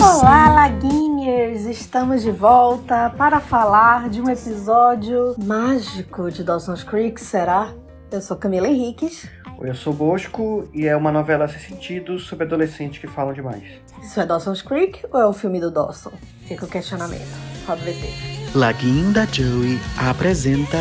Olá, 0.00 0.48
Laguinhers! 0.54 1.66
Estamos 1.66 2.22
de 2.22 2.30
volta 2.30 3.10
para 3.10 3.40
falar 3.40 4.08
de 4.08 4.20
um 4.20 4.30
episódio 4.30 5.34
mágico 5.44 6.30
de 6.30 6.44
Dawson's 6.44 6.84
Creek, 6.84 7.20
será? 7.20 7.74
Eu 8.10 8.22
sou 8.22 8.36
Camila 8.36 8.68
Henriques. 8.68 9.28
Oi, 9.58 9.68
eu 9.68 9.74
sou 9.74 9.92
Bosco 9.92 10.68
e 10.72 10.86
é 10.86 10.96
uma 10.96 11.10
novela 11.10 11.48
sem 11.48 11.58
sentido 11.58 12.20
sobre 12.20 12.44
adolescentes 12.44 12.98
que 12.98 13.08
falam 13.08 13.32
demais. 13.32 13.64
Isso 14.00 14.20
é 14.20 14.24
Dawson's 14.24 14.62
Creek 14.62 15.04
ou 15.12 15.20
é 15.20 15.26
o 15.26 15.32
filme 15.32 15.58
do 15.58 15.70
Dawson? 15.70 16.12
Fica 16.46 16.64
o 16.64 16.68
questionamento. 16.68 17.36
Roda 17.66 17.82
VT. 17.82 18.54
Laguinda 18.54 19.26
Joey 19.26 19.78
apresenta 19.98 20.78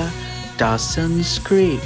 Dawson's 0.56 1.40
Creek. 1.40 1.82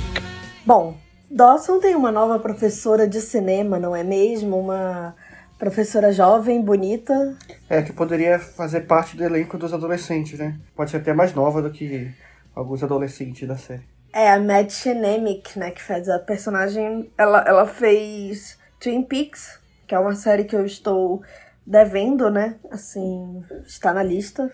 Bom, 0.66 0.98
Dawson 1.32 1.80
tem 1.80 1.96
uma 1.96 2.12
nova 2.12 2.38
professora 2.38 3.08
de 3.08 3.20
cinema, 3.20 3.80
não 3.80 3.96
é 3.96 4.04
mesmo? 4.04 4.60
Uma 4.60 5.16
Professora 5.58 6.12
jovem, 6.12 6.62
bonita. 6.62 7.38
É, 7.70 7.82
que 7.82 7.94
poderia 7.94 8.38
fazer 8.38 8.82
parte 8.82 9.16
do 9.16 9.24
elenco 9.24 9.58
dos 9.58 9.74
adolescentes, 9.74 10.38
né? 10.38 10.60
Pode 10.76 10.92
ser 10.92 10.98
até 10.98 11.14
mais 11.14 11.34
nova 11.34 11.62
do 11.62 11.72
que 11.72 12.14
alguns 12.54 12.84
adolescentes 12.84 13.48
da 13.48 13.56
série. 13.56 13.84
É, 14.14 14.32
a 14.32 14.40
Matt 14.40 14.72
Shenemick, 14.72 15.58
né, 15.58 15.72
que 15.72 15.82
faz 15.82 16.08
a 16.08 16.20
personagem. 16.20 17.12
Ela, 17.18 17.44
ela 17.48 17.66
fez 17.66 18.58
Twin 18.80 19.04
Peaks, 19.04 19.60
que 19.88 19.96
é 19.96 20.00
uma 20.00 20.16
série 20.16 20.46
que 20.46 20.56
eu 20.56 20.66
estou 20.66 21.22
devendo, 21.66 22.30
né? 22.30 22.56
Assim, 22.72 23.44
está 23.66 23.94
na 23.94 24.04
lista, 24.04 24.52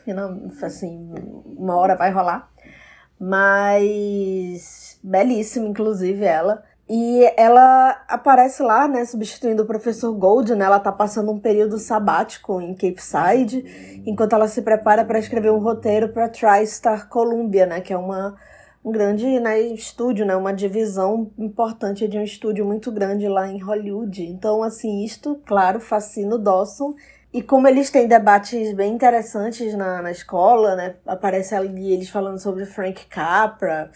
assim, 0.64 1.14
uma 1.46 1.76
hora 1.76 1.96
vai 1.96 2.12
rolar. 2.12 2.50
Mas 3.20 5.00
belíssima, 5.04 5.68
inclusive, 5.68 6.26
ela. 6.26 6.64
E 6.94 7.24
ela 7.38 8.04
aparece 8.06 8.62
lá, 8.62 8.86
né, 8.86 9.06
substituindo 9.06 9.64
o 9.64 9.66
professor 9.66 10.12
Gold, 10.12 10.54
né? 10.54 10.66
Ela 10.66 10.78
tá 10.78 10.92
passando 10.92 11.32
um 11.32 11.40
período 11.40 11.80
sabático 11.80 12.60
em 12.60 12.74
Cape 12.74 13.02
Side, 13.02 14.02
enquanto 14.06 14.34
ela 14.34 14.46
se 14.50 14.62
prepara 14.62 15.06
para 15.06 15.18
escrever 15.18 15.54
um 15.54 15.60
roteiro 15.60 16.10
para 16.10 16.28
TriStar 16.28 17.08
Columbia, 17.08 17.66
né, 17.66 17.80
que 17.80 17.94
é 17.94 17.98
uma 17.98 18.36
um 18.84 18.92
grande 18.92 19.40
né, 19.40 19.62
estúdio, 19.62 20.26
né, 20.26 20.36
uma 20.36 20.52
divisão 20.52 21.32
importante 21.38 22.08
de 22.10 22.18
um 22.18 22.24
estúdio 22.24 22.66
muito 22.66 22.92
grande 22.92 23.26
lá 23.26 23.48
em 23.48 23.60
Hollywood. 23.60 24.24
Então, 24.24 24.62
assim, 24.62 25.06
isto, 25.06 25.40
claro, 25.46 25.80
fascina 25.80 26.36
o 26.36 26.38
Dawson. 26.38 26.94
E 27.32 27.42
como 27.42 27.70
eles 27.70 27.90
têm 27.90 28.06
debates 28.06 28.74
bem 28.74 28.94
interessantes 28.94 29.76
na, 29.76 30.02
na 30.02 30.12
escola, 30.12 30.76
né, 30.76 30.96
aparece 31.06 31.56
ali 31.56 31.94
eles 31.94 32.10
falando 32.10 32.40
sobre 32.40 32.66
Frank 32.66 33.06
Capra, 33.06 33.92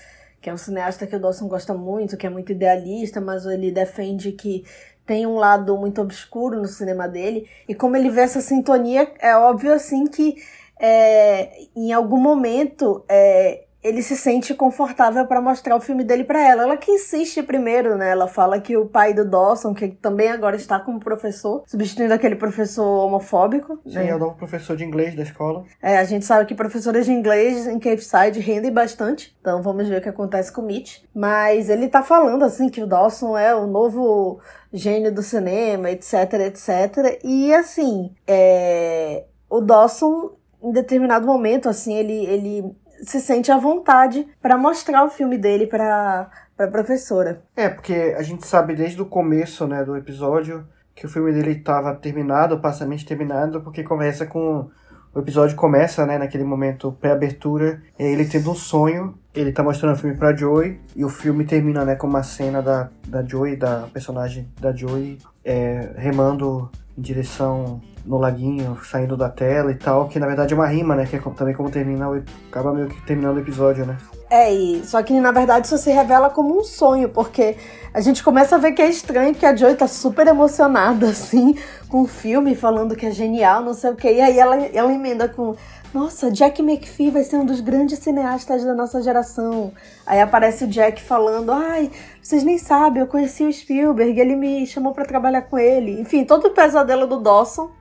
que 0.45 0.49
é 0.51 0.53
um 0.53 0.57
cineasta 0.57 1.07
que 1.07 1.15
o 1.15 1.19
Dawson 1.19 1.47
gosta 1.47 1.73
muito, 1.73 2.15
que 2.15 2.27
é 2.27 2.29
muito 2.29 2.51
idealista, 2.51 3.19
mas 3.19 3.47
ele 3.47 3.71
defende 3.71 4.31
que 4.31 4.63
tem 5.03 5.25
um 5.25 5.37
lado 5.37 5.75
muito 5.75 5.99
obscuro 5.99 6.59
no 6.59 6.67
cinema 6.67 7.07
dele. 7.07 7.49
E 7.67 7.73
como 7.73 7.97
ele 7.97 8.11
vê 8.11 8.21
essa 8.21 8.39
sintonia, 8.41 9.11
é 9.19 9.35
óbvio 9.35 9.73
assim 9.73 10.05
que 10.05 10.35
é, 10.79 11.63
em 11.75 11.91
algum 11.91 12.19
momento 12.19 13.03
é, 13.09 13.64
ele 13.85 14.01
se 14.01 14.17
sente 14.17 14.51
confortável 14.55 15.27
para 15.27 15.39
mostrar 15.39 15.75
o 15.75 15.79
filme 15.79 16.03
dele 16.03 16.23
para 16.23 16.41
ela. 16.41 16.63
Ela 16.63 16.75
que 16.75 16.89
insiste 16.89 17.43
primeiro, 17.43 17.95
né? 17.95 18.09
Ela 18.09 18.27
fala 18.27 18.59
que 18.59 18.75
o 18.75 18.87
pai 18.87 19.13
do 19.13 19.23
Dawson, 19.23 19.75
que 19.75 19.89
também 19.89 20.29
agora 20.29 20.55
está 20.55 20.79
como 20.79 20.99
professor, 20.99 21.63
substituindo 21.67 22.11
aquele 22.11 22.35
professor 22.35 23.05
homofóbico. 23.05 23.79
Sim, 23.85 23.99
né? 23.99 24.09
é 24.09 24.15
o 24.15 24.17
novo 24.17 24.35
professor 24.35 24.75
de 24.75 24.83
inglês 24.83 25.15
da 25.15 25.21
escola. 25.21 25.63
É, 25.79 25.99
a 25.99 26.03
gente 26.03 26.25
sabe 26.25 26.47
que 26.47 26.55
professores 26.55 27.05
de 27.05 27.11
inglês 27.11 27.67
em 27.67 27.77
Cape 27.77 28.01
Side 28.01 28.39
rendem 28.39 28.71
bastante. 28.71 29.37
Então 29.39 29.61
vamos 29.61 29.87
ver 29.87 29.99
o 29.99 30.01
que 30.01 30.09
acontece 30.09 30.51
com 30.51 30.61
o 30.61 30.65
Mitch. 30.65 31.03
Mas 31.13 31.69
ele 31.69 31.87
tá 31.87 32.01
falando 32.01 32.43
assim 32.43 32.69
que 32.69 32.81
o 32.81 32.87
Dawson 32.87 33.37
é 33.37 33.53
o 33.55 33.67
novo 33.67 34.39
gênio 34.73 35.13
do 35.13 35.21
cinema, 35.21 35.91
etc, 35.91 36.33
etc. 36.47 37.19
E 37.23 37.53
assim, 37.53 38.11
é... 38.25 39.25
o 39.47 39.61
Dawson, 39.61 40.31
em 40.63 40.71
determinado 40.71 41.27
momento, 41.27 41.69
assim, 41.69 41.93
ele, 41.93 42.25
ele 42.25 42.75
se 43.03 43.19
sente 43.19 43.51
à 43.51 43.57
vontade 43.57 44.27
para 44.41 44.57
mostrar 44.57 45.03
o 45.03 45.09
filme 45.09 45.37
dele 45.37 45.67
para 45.67 46.29
para 46.55 46.71
professora. 46.71 47.43
É, 47.55 47.67
porque 47.67 48.15
a 48.17 48.21
gente 48.21 48.47
sabe 48.47 48.75
desde 48.75 49.01
o 49.01 49.05
começo, 49.05 49.67
né, 49.67 49.83
do 49.83 49.95
episódio 49.97 50.65
que 50.95 51.05
o 51.05 51.09
filme 51.09 51.33
dele 51.33 51.51
estava 51.51 51.93
terminado, 51.93 52.61
parcialmente 52.61 53.05
terminado, 53.05 53.61
porque 53.61 53.83
começa 53.83 54.25
com 54.25 54.69
o 55.15 55.19
episódio 55.19 55.55
começa, 55.55 56.05
né, 56.05 56.17
naquele 56.17 56.43
momento 56.43 56.91
pré-abertura, 56.91 57.81
ele 57.97 58.25
tendo 58.25 58.51
um 58.51 58.55
sonho, 58.55 59.17
ele 59.33 59.53
tá 59.53 59.63
mostrando 59.63 59.95
o 59.95 59.97
filme 59.97 60.17
pra 60.17 60.35
Joey, 60.35 60.77
e 60.93 61.05
o 61.05 61.09
filme 61.09 61.45
termina, 61.45 61.85
né, 61.85 61.95
com 61.95 62.05
uma 62.05 62.21
cena 62.21 62.61
da, 62.61 62.89
da 63.07 63.23
Joey, 63.23 63.55
da 63.55 63.87
personagem 63.93 64.49
da 64.59 64.75
Joey, 64.75 65.17
é, 65.43 65.91
remando 65.95 66.69
em 66.97 67.01
direção 67.01 67.81
no 68.05 68.17
laguinho, 68.17 68.77
saindo 68.83 69.17
da 69.17 69.29
tela 69.29 69.71
e 69.71 69.75
tal, 69.75 70.07
que 70.09 70.19
na 70.19 70.27
verdade 70.27 70.53
é 70.53 70.55
uma 70.55 70.67
rima, 70.67 70.95
né? 70.95 71.05
Que 71.05 71.15
é 71.15 71.19
também 71.35 71.55
como 71.55 71.71
termina 71.71 72.05
acaba 72.49 72.71
meio 72.71 72.87
que 72.87 73.01
terminando 73.05 73.37
o 73.37 73.39
episódio, 73.39 73.85
né? 73.85 73.97
É, 74.29 74.51
e, 74.51 74.83
só 74.85 75.03
que 75.03 75.19
na 75.19 75.31
verdade 75.31 75.67
isso 75.67 75.77
se 75.77 75.91
revela 75.91 76.29
como 76.29 76.59
um 76.59 76.63
sonho, 76.63 77.09
porque 77.09 77.57
a 77.93 78.01
gente 78.01 78.23
começa 78.23 78.55
a 78.55 78.59
ver 78.59 78.71
que 78.71 78.81
é 78.81 78.89
estranho 78.89 79.35
que 79.35 79.45
a 79.45 79.55
Joy 79.55 79.75
tá 79.75 79.87
super 79.87 80.27
emocionada, 80.27 81.09
assim, 81.09 81.55
com 81.87 82.01
o 82.01 82.07
filme, 82.07 82.55
falando 82.55 82.95
que 82.95 83.05
é 83.05 83.11
genial, 83.11 83.61
não 83.61 83.73
sei 83.73 83.91
o 83.91 83.95
quê, 83.95 84.13
e 84.13 84.21
aí 84.21 84.39
ela, 84.39 84.57
ela 84.57 84.91
emenda 84.91 85.29
com 85.29 85.55
nossa, 85.95 86.29
Jack 86.29 86.61
McPhee 86.61 87.09
vai 87.09 87.23
ser 87.23 87.37
um 87.37 87.45
dos 87.45 87.61
grandes 87.61 87.99
cineastas 87.99 88.65
da 88.65 88.73
nossa 88.73 89.01
geração. 89.01 89.71
Aí 90.05 90.19
aparece 90.19 90.65
o 90.65 90.67
Jack 90.67 91.01
falando, 91.01 91.53
ai, 91.53 91.89
vocês 92.21 92.43
nem 92.43 92.57
sabem, 92.57 93.01
eu 93.01 93.07
conheci 93.07 93.45
o 93.45 93.53
Spielberg, 93.53 94.19
ele 94.19 94.35
me 94.35 94.67
chamou 94.67 94.93
para 94.93 95.05
trabalhar 95.05 95.43
com 95.43 95.57
ele. 95.57 96.01
Enfim, 96.01 96.25
todo 96.25 96.47
o 96.47 96.51
pesadelo 96.51 97.07
do 97.07 97.21
Dawson. 97.21 97.71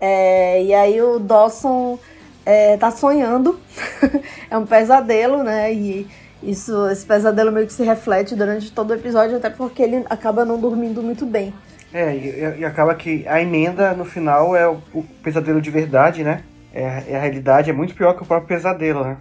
É, 0.00 0.64
e 0.64 0.74
aí 0.74 1.00
o 1.00 1.20
Dawson 1.20 1.96
é, 2.44 2.76
tá 2.76 2.90
sonhando. 2.90 3.58
é 4.50 4.56
um 4.56 4.66
pesadelo, 4.66 5.42
né? 5.42 5.72
E 5.72 6.06
isso, 6.42 6.88
esse 6.88 7.04
pesadelo 7.06 7.52
meio 7.52 7.66
que 7.66 7.72
se 7.72 7.82
reflete 7.82 8.34
durante 8.34 8.72
todo 8.72 8.90
o 8.90 8.94
episódio, 8.94 9.36
até 9.36 9.50
porque 9.50 9.82
ele 9.82 10.04
acaba 10.10 10.44
não 10.44 10.58
dormindo 10.58 11.02
muito 11.02 11.24
bem. 11.24 11.54
É, 11.92 12.14
e, 12.14 12.60
e 12.60 12.64
acaba 12.64 12.94
que 12.94 13.26
a 13.28 13.40
emenda 13.40 13.92
no 13.92 14.04
final 14.04 14.56
é 14.56 14.68
o, 14.68 14.78
o 14.92 15.02
pesadelo 15.22 15.60
de 15.60 15.70
verdade, 15.70 16.24
né? 16.24 16.42
é, 16.74 17.04
é, 17.12 17.16
a 17.16 17.20
realidade 17.20 17.70
é 17.70 17.72
muito 17.72 17.94
pior 17.94 18.14
que 18.14 18.22
o 18.24 18.26
próprio 18.26 18.48
pesadelo, 18.48 19.04
né? 19.04 19.16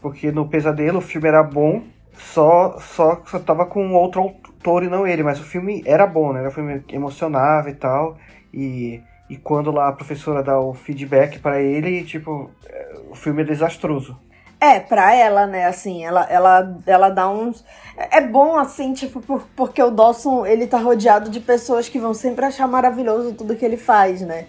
Porque 0.00 0.30
no 0.30 0.48
pesadelo 0.48 0.98
o 0.98 1.02
filme 1.02 1.26
era 1.26 1.42
bom, 1.42 1.82
só 2.12 2.78
só 2.78 3.20
só 3.26 3.38
tava 3.40 3.66
com 3.66 3.92
outro 3.94 4.20
autor 4.20 4.84
e 4.84 4.88
não 4.88 5.06
ele, 5.06 5.24
mas 5.24 5.40
o 5.40 5.42
filme 5.42 5.82
era 5.84 6.06
bom, 6.06 6.32
né? 6.32 6.40
Era 6.40 6.48
um 6.48 6.52
filme 6.52 6.84
emocionava 6.92 7.68
e 7.68 7.74
tal. 7.74 8.16
E, 8.52 9.02
e 9.28 9.36
quando 9.36 9.70
lá 9.70 9.88
a 9.88 9.92
professora 9.92 10.42
dá 10.42 10.58
o 10.58 10.74
feedback 10.74 11.38
para 11.38 11.60
ele, 11.60 12.04
tipo, 12.04 12.50
é, 12.66 12.96
o 13.10 13.14
filme 13.14 13.42
é 13.42 13.44
desastroso. 13.44 14.16
É, 14.60 14.80
pra 14.80 15.14
ela, 15.14 15.46
né, 15.46 15.66
assim, 15.66 16.04
ela, 16.04 16.24
ela, 16.24 16.78
ela 16.86 17.08
dá 17.10 17.28
uns. 17.28 17.64
É 18.10 18.20
bom, 18.20 18.56
assim, 18.56 18.92
tipo, 18.94 19.20
por, 19.20 19.46
porque 19.54 19.82
o 19.82 19.90
Dawson, 19.90 20.46
ele 20.46 20.66
tá 20.66 20.78
rodeado 20.78 21.30
de 21.30 21.40
pessoas 21.40 21.88
que 21.88 21.98
vão 21.98 22.14
sempre 22.14 22.44
achar 22.44 22.66
maravilhoso 22.66 23.34
tudo 23.34 23.56
que 23.56 23.64
ele 23.64 23.76
faz, 23.76 24.20
né? 24.22 24.46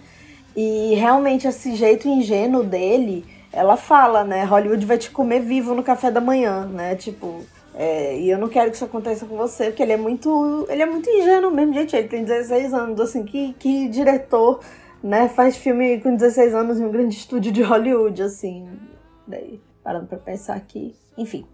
E 0.56 0.94
realmente 0.94 1.46
esse 1.46 1.74
jeito 1.74 2.08
ingênuo 2.08 2.62
dele, 2.64 3.26
ela 3.52 3.76
fala, 3.76 4.24
né? 4.24 4.44
Hollywood 4.44 4.86
vai 4.86 4.96
te 4.96 5.10
comer 5.10 5.40
vivo 5.40 5.74
no 5.74 5.82
café 5.82 6.10
da 6.10 6.20
manhã, 6.20 6.64
né? 6.64 6.94
Tipo, 6.94 7.44
é, 7.78 8.18
e 8.18 8.30
eu 8.30 8.38
não 8.38 8.48
quero 8.48 8.70
que 8.70 8.76
isso 8.76 8.86
aconteça 8.86 9.26
com 9.26 9.36
você, 9.36 9.66
porque 9.66 9.82
ele 9.82 9.92
é 9.92 9.96
muito. 9.98 10.66
Ele 10.70 10.82
é 10.82 10.86
muito 10.86 11.10
ingênuo 11.10 11.50
mesmo, 11.50 11.74
gente. 11.74 11.94
Ele 11.94 12.08
tem 12.08 12.24
16 12.24 12.72
anos, 12.72 12.98
assim, 12.98 13.22
que, 13.22 13.52
que 13.58 13.86
diretor, 13.88 14.60
né, 15.02 15.28
faz 15.28 15.58
filme 15.58 16.00
com 16.00 16.16
16 16.16 16.54
anos 16.54 16.80
em 16.80 16.86
um 16.86 16.90
grande 16.90 17.14
estúdio 17.14 17.52
de 17.52 17.60
Hollywood, 17.62 18.22
assim. 18.22 18.66
Daí, 19.26 19.60
parando 19.84 20.06
pra 20.06 20.16
pensar 20.16 20.56
aqui. 20.56 20.96
Enfim. 21.18 21.46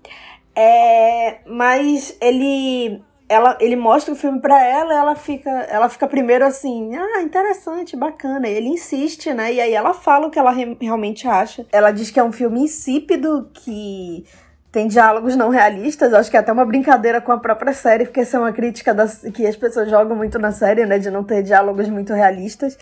É, 0.54 1.40
mas 1.44 2.16
ele 2.20 3.02
ela, 3.28 3.56
ele 3.60 3.76
mostra 3.76 4.12
o 4.12 4.16
filme 4.16 4.40
para 4.40 4.62
ela, 4.62 4.92
ela 4.92 5.14
fica, 5.14 5.50
ela 5.50 5.88
fica 5.88 6.06
primeiro 6.06 6.44
assim, 6.44 6.94
ah, 6.94 7.22
interessante, 7.22 7.96
bacana. 7.96 8.46
E 8.46 8.52
ele 8.52 8.68
insiste, 8.68 9.32
né? 9.32 9.54
E 9.54 9.60
aí 9.60 9.72
ela 9.72 9.94
fala 9.94 10.26
o 10.26 10.30
que 10.30 10.38
ela 10.38 10.50
re 10.50 10.76
realmente 10.80 11.26
acha. 11.26 11.66
Ela 11.72 11.90
diz 11.90 12.10
que 12.10 12.20
é 12.20 12.24
um 12.24 12.30
filme 12.30 12.60
insípido, 12.60 13.50
que 13.54 14.24
tem 14.72 14.88
diálogos 14.88 15.36
não 15.36 15.50
realistas. 15.50 16.14
Acho 16.14 16.30
que 16.30 16.36
é 16.36 16.40
até 16.40 16.50
uma 16.50 16.64
brincadeira 16.64 17.20
com 17.20 17.30
a 17.30 17.38
própria 17.38 17.74
série, 17.74 18.06
porque 18.06 18.20
essa 18.20 18.38
é 18.38 18.40
uma 18.40 18.52
crítica 18.52 18.94
das, 18.94 19.18
que 19.34 19.46
as 19.46 19.54
pessoas 19.54 19.90
jogam 19.90 20.16
muito 20.16 20.38
na 20.38 20.50
série, 20.50 20.86
né? 20.86 20.98
De 20.98 21.10
não 21.10 21.22
ter 21.22 21.42
diálogos 21.42 21.90
muito 21.90 22.14
realistas. 22.14 22.78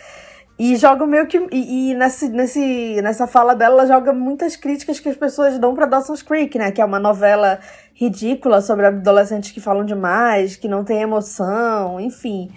E 0.57 0.77
joga 0.77 1.05
meio 1.05 1.27
que. 1.27 1.37
E, 1.51 1.91
e, 1.91 1.93
nesse, 1.93 2.29
nesse, 2.29 3.01
nessa 3.01 3.27
fala 3.27 3.53
dela, 3.53 3.81
ela 3.81 3.85
joga 3.85 4.13
muitas 4.13 4.55
críticas 4.55 5.01
que 5.01 5.09
as 5.09 5.17
pessoas 5.17 5.59
dão 5.59 5.75
pra 5.75 5.85
Dawson's 5.85 6.21
Creek, 6.21 6.57
né? 6.57 6.71
Que 6.71 6.81
é 6.81 6.85
uma 6.85 6.99
novela 6.99 7.59
ridícula 7.93 8.61
sobre 8.61 8.85
adolescentes 8.85 9.51
que 9.51 9.59
falam 9.59 9.83
demais, 9.83 10.55
que 10.55 10.69
não 10.69 10.85
tem 10.85 11.01
emoção, 11.01 11.99
enfim. 11.99 12.49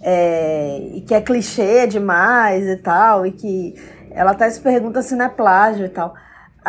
É, 0.00 0.78
e 0.94 1.00
que 1.02 1.12
é 1.12 1.20
clichê 1.20 1.86
demais 1.86 2.66
e 2.66 2.76
tal. 2.76 3.26
E 3.26 3.32
que 3.32 3.74
ela 4.12 4.30
até 4.30 4.48
se 4.48 4.60
pergunta 4.60 5.02
se 5.02 5.14
não 5.14 5.26
é 5.26 5.28
plágio 5.28 5.84
e 5.84 5.90
tal. 5.90 6.14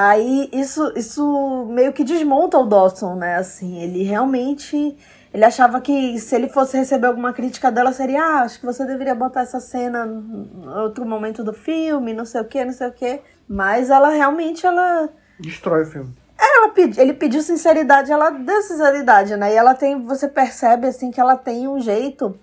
Aí 0.01 0.50
isso, 0.54 0.94
isso 0.96 1.68
meio 1.69 1.92
que 1.92 2.06
desmonta 2.06 2.57
o 2.57 2.66
Dawson, 2.66 3.16
né? 3.16 3.36
Assim, 3.36 3.81
ele 3.81 4.01
realmente 4.04 4.98
ele 5.34 5.44
achava 5.44 5.81
que 5.81 6.18
se 6.18 6.34
ele 6.34 6.48
fosse 6.48 6.78
receber 6.78 7.07
alguma 7.07 7.34
crítica 7.34 7.69
dela, 7.69 7.92
seria, 7.92 8.24
ah, 8.24 8.42
acho 8.44 8.62
que 8.62 8.66
você 8.66 8.86
deveria 8.86 9.13
botar 9.13 9.42
essa 9.42 9.60
cena 9.60 10.06
em 10.06 10.69
outro 10.69 11.06
momento 11.06 11.44
do 11.44 11.51
filme, 11.51 12.13
não 12.13 12.24
sei 12.24 12.40
o 12.40 12.46
que, 12.46 12.63
não 12.63 12.72
sei 12.72 12.88
o 12.88 12.94
que. 12.94 13.19
Mas 13.46 13.90
ela 13.90 14.07
realmente, 14.07 14.66
ela. 14.66 15.10
Destrói 15.38 15.84
o 15.84 15.86
filme. 15.86 16.16
Ela 16.40 16.69
pedi, 16.69 16.98
ele 16.98 17.13
pediu 17.13 17.42
sinceridade, 17.42 18.10
ela 18.10 18.30
deu 18.30 18.62
sinceridade, 18.62 19.36
né? 19.36 19.52
E 19.52 19.57
ela 19.57 19.75
tem, 19.75 20.02
você 20.02 20.30
percebe 20.30 20.88
assim 20.88 21.12
que 21.12 21.19
ela 21.19 21.36
tem 21.36 21.68
um 21.68 21.81
jeito. 21.81 22.40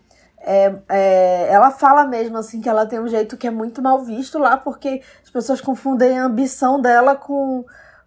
É, 0.48 0.72
é, 0.88 1.52
ela 1.52 1.72
fala 1.72 2.06
mesmo 2.06 2.38
assim 2.38 2.60
que 2.60 2.68
ela 2.68 2.86
tem 2.86 3.00
um 3.00 3.08
jeito 3.08 3.36
que 3.36 3.48
é 3.48 3.50
muito 3.50 3.82
mal 3.82 4.04
visto 4.04 4.38
lá, 4.38 4.56
porque 4.56 5.02
as 5.24 5.28
pessoas 5.28 5.60
confundem 5.60 6.16
a 6.16 6.24
ambição 6.24 6.80
dela 6.80 7.16
com, 7.16 7.64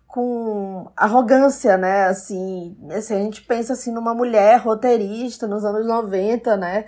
com 0.07 0.89
arrogância, 0.95 1.75
né? 1.75 2.05
Assim, 2.05 2.77
assim, 2.95 3.13
a 3.13 3.19
gente 3.19 3.41
pensa 3.41 3.73
assim 3.73 3.91
numa 3.91 4.13
mulher 4.13 4.57
roteirista 4.61 5.47
nos 5.47 5.65
anos 5.65 5.85
90, 5.85 6.55
né? 6.55 6.85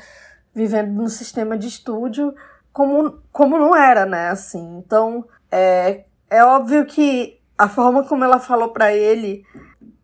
Vivendo 0.56 0.94
no 0.94 1.10
sistema 1.10 1.58
de 1.58 1.68
estúdio, 1.68 2.34
como, 2.72 3.20
como 3.30 3.60
não 3.60 3.76
era, 3.76 4.06
né? 4.06 4.30
Assim, 4.30 4.78
então 4.78 5.26
é, 5.52 6.06
é 6.30 6.46
óbvio 6.46 6.86
que 6.86 7.42
a 7.58 7.68
forma 7.68 8.06
como 8.06 8.24
ela 8.24 8.40
falou 8.40 8.70
para 8.70 8.94
ele 8.94 9.44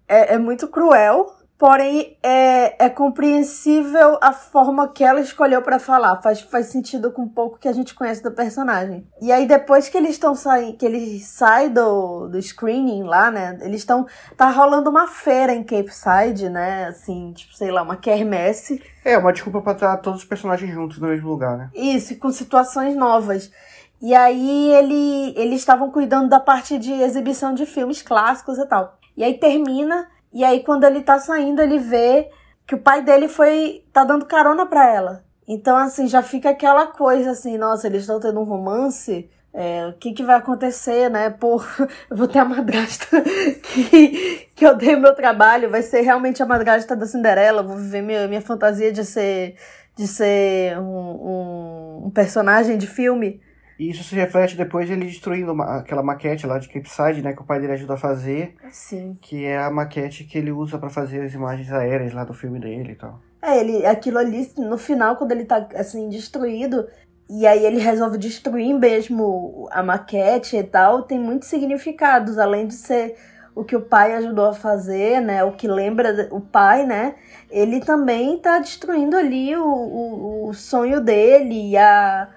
é, 0.09 0.33
é 0.33 0.38
muito 0.38 0.67
cruel, 0.67 1.37
Porém, 1.57 2.15
é, 2.21 2.86
é 2.86 2.88
compreensível 2.88 4.19
a 4.21 4.31
forma 4.31 4.88
que 4.89 5.04
ela 5.04 5.19
escolheu 5.19 5.59
para 5.63 5.80
falar. 5.80 6.21
Faz, 6.21 6.42
faz 6.42 6.68
sentido 6.68 7.12
com 7.12 7.24
um 7.24 7.27
pouco 7.27 7.57
que 7.57 7.68
a 7.68 7.74
gente 7.74 7.95
conhece 7.95 8.21
do 8.21 8.31
personagem. 8.31 9.07
E 9.19 9.31
aí, 9.31 9.48
depois 9.48 9.89
que 9.89 9.98
eles 9.98 10.12
estão 10.12 10.36
saindo, 10.36 10.77
que 10.77 10.86
ele 10.86 11.19
sai 11.19 11.69
do, 11.69 12.27
do 12.27 12.39
screening 12.39 13.01
lá, 13.01 13.31
né? 13.31 13.57
Eles 13.62 13.81
estão. 13.81 14.06
Tá 14.36 14.51
rolando 14.51 14.92
uma 14.92 15.07
feira 15.07 15.51
em 15.51 15.63
Cape 15.63 15.92
Side, 15.92 16.48
né? 16.48 16.89
Assim, 16.89 17.33
tipo, 17.33 17.56
sei 17.56 17.71
lá, 17.71 17.81
uma 17.81 17.95
quermesse. 17.95 18.80
É, 19.03 19.18
uma 19.18 19.33
desculpa 19.33 19.60
pra 19.60 19.74
estar 19.74 19.98
todos 19.98 20.19
os 20.19 20.25
personagens 20.27 20.71
juntos 20.71 21.00
no 21.00 21.07
mesmo 21.07 21.27
lugar, 21.27 21.57
né? 21.57 21.71
Isso, 21.74 22.15
com 22.18 22.30
situações 22.30 22.95
novas. 22.95 23.51
E 24.00 24.13
aí 24.13 24.69
ele, 24.74 25.33
eles 25.36 25.60
estavam 25.60 25.89
cuidando 25.89 26.30
da 26.30 26.39
parte 26.39 26.77
de 26.77 26.94
exibição 26.94 27.56
de 27.56 27.65
filmes 27.65 28.03
clássicos 28.03 28.60
e 28.60 28.65
tal. 28.68 28.95
E 29.15 29.24
aí 29.24 29.33
termina 29.39 30.07
e 30.38 30.44
aí, 30.44 30.63
quando 30.63 30.84
ele 30.84 31.01
tá 31.01 31.18
saindo, 31.18 31.63
ele 31.63 31.80
vê 31.80 32.30
que 32.68 32.75
o 32.75 32.78
pai 32.80 33.01
dele 33.01 33.28
foi. 33.28 33.84
tá 33.92 34.04
dando 34.04 34.24
carona 34.24 34.68
pra 34.68 34.88
ela. 34.88 35.25
Então, 35.48 35.75
assim, 35.75 36.07
já 36.07 36.22
fica 36.22 36.51
aquela 36.51 36.86
coisa 36.86 37.31
assim, 37.31 37.57
nossa, 37.57 37.88
eles 37.88 38.01
estão 38.01 38.19
tendo 38.19 38.39
um 38.39 38.44
romance. 38.44 39.28
É, 39.51 39.88
o 39.88 39.94
que, 39.94 40.13
que 40.13 40.22
vai 40.22 40.36
acontecer, 40.36 41.10
né? 41.10 41.31
Pô, 41.31 41.60
eu 42.07 42.16
vou 42.16 42.28
ter 42.28 42.38
a 42.38 42.45
madrasta 42.45 43.07
que, 43.63 44.48
que 44.56 44.68
odeia 44.68 44.95
meu 44.95 45.16
trabalho, 45.16 45.72
vai 45.72 45.81
ser 45.81 46.01
realmente 46.01 46.44
a 46.44 46.45
madrasta 46.45 46.95
da 46.95 47.07
Cinderela, 47.07 47.63
vou 47.63 47.75
viver 47.75 48.04
minha, 48.04 48.28
minha 48.28 48.42
fantasia 48.42 48.92
de 48.92 49.04
ser, 49.04 49.56
de 49.95 50.07
ser 50.07 50.78
um, 50.78 50.84
um, 50.84 52.01
um 52.06 52.10
personagem 52.12 52.78
de 52.78 52.86
filme. 52.86 53.42
E 53.79 53.89
isso 53.89 54.03
se 54.03 54.15
reflete 54.15 54.57
depois 54.57 54.89
ele 54.89 55.06
destruindo 55.06 55.51
uma, 55.51 55.77
aquela 55.77 56.01
maquete 56.01 56.47
lá 56.47 56.57
de 56.57 56.68
Cape 56.68 56.89
Side, 56.89 57.21
né? 57.21 57.33
Que 57.33 57.41
o 57.41 57.45
pai 57.45 57.59
dele 57.59 57.74
ajuda 57.74 57.94
a 57.94 57.97
fazer. 57.97 58.56
Sim. 58.71 59.18
Que 59.21 59.45
é 59.45 59.57
a 59.57 59.69
maquete 59.69 60.24
que 60.24 60.38
ele 60.38 60.51
usa 60.51 60.77
para 60.79 60.89
fazer 60.89 61.21
as 61.21 61.33
imagens 61.33 61.71
aéreas 61.71 62.13
lá 62.13 62.24
do 62.24 62.33
filme 62.33 62.59
dele 62.59 62.94
e 62.94 62.95
tal. 62.95 63.19
É, 63.41 63.59
ele, 63.59 63.85
aquilo 63.85 64.18
ali, 64.18 64.51
no 64.57 64.77
final, 64.77 65.15
quando 65.15 65.31
ele 65.31 65.45
tá, 65.45 65.68
assim, 65.75 66.09
destruído, 66.09 66.88
e 67.29 67.45
aí 67.45 67.65
ele 67.65 67.79
resolve 67.79 68.18
destruir 68.18 68.74
mesmo 68.74 69.68
a 69.71 69.83
maquete 69.83 70.57
e 70.57 70.63
tal, 70.63 71.03
tem 71.03 71.19
muitos 71.19 71.47
significados, 71.47 72.39
além 72.39 72.68
de 72.68 72.74
ser 72.74 73.15
o 73.53 73.63
que 73.63 73.75
o 73.75 73.81
pai 73.81 74.13
ajudou 74.13 74.45
a 74.45 74.53
fazer, 74.53 75.19
né? 75.19 75.44
O 75.44 75.51
que 75.51 75.68
lembra 75.68 76.29
o 76.31 76.39
pai, 76.39 76.85
né? 76.85 77.15
Ele 77.50 77.79
também 77.79 78.38
tá 78.38 78.59
destruindo 78.59 79.18
ali 79.18 79.56
o, 79.56 79.65
o, 79.65 80.50
o 80.50 80.53
sonho 80.53 81.01
dele 81.01 81.71
e 81.71 81.77
a 81.77 82.27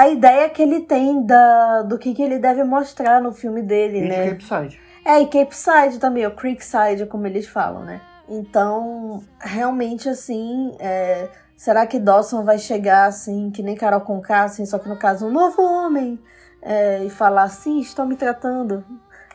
a 0.00 0.08
ideia 0.08 0.48
que 0.48 0.62
ele 0.62 0.80
tem 0.80 1.22
da, 1.26 1.82
do 1.82 1.98
que, 1.98 2.14
que 2.14 2.22
ele 2.22 2.38
deve 2.38 2.64
mostrar 2.64 3.20
no 3.20 3.32
filme 3.32 3.60
dele, 3.60 3.98
e 3.98 4.08
né? 4.08 4.22
De 4.24 4.30
Cape 4.30 4.44
Side. 4.44 4.80
É, 5.04 5.20
e 5.20 5.26
Cape 5.26 5.54
Side 5.54 5.98
também, 5.98 6.26
o 6.26 6.30
Creekside, 6.30 7.04
como 7.06 7.26
eles 7.26 7.46
falam, 7.46 7.84
né? 7.84 8.00
Então, 8.26 9.22
realmente, 9.38 10.08
assim, 10.08 10.74
é, 10.78 11.28
será 11.54 11.86
que 11.86 11.98
Dawson 11.98 12.44
vai 12.44 12.56
chegar, 12.56 13.08
assim, 13.08 13.50
que 13.50 13.62
nem 13.62 13.76
Carol 13.76 14.00
Conká, 14.00 14.44
assim, 14.44 14.64
só 14.64 14.78
que 14.78 14.88
no 14.88 14.96
caso, 14.96 15.26
um 15.26 15.30
novo 15.30 15.60
homem, 15.60 16.18
é, 16.62 17.04
e 17.04 17.10
falar 17.10 17.42
assim, 17.42 17.80
estou 17.80 18.06
me 18.06 18.16
tratando. 18.16 18.82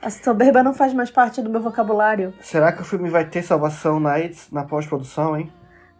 A 0.02 0.10
soberba 0.10 0.64
não 0.64 0.74
faz 0.74 0.96
mais 0.96 1.12
parte 1.12 1.44
do 1.44 1.50
meu 1.50 1.62
vocabulário. 1.62 2.34
Será 2.42 2.72
que 2.72 2.82
o 2.82 2.86
filme 2.86 3.10
vai 3.10 3.26
ter 3.26 3.44
salvação 3.44 4.00
Nights 4.00 4.50
na 4.52 4.64
pós-produção, 4.64 5.38
hein? 5.38 5.52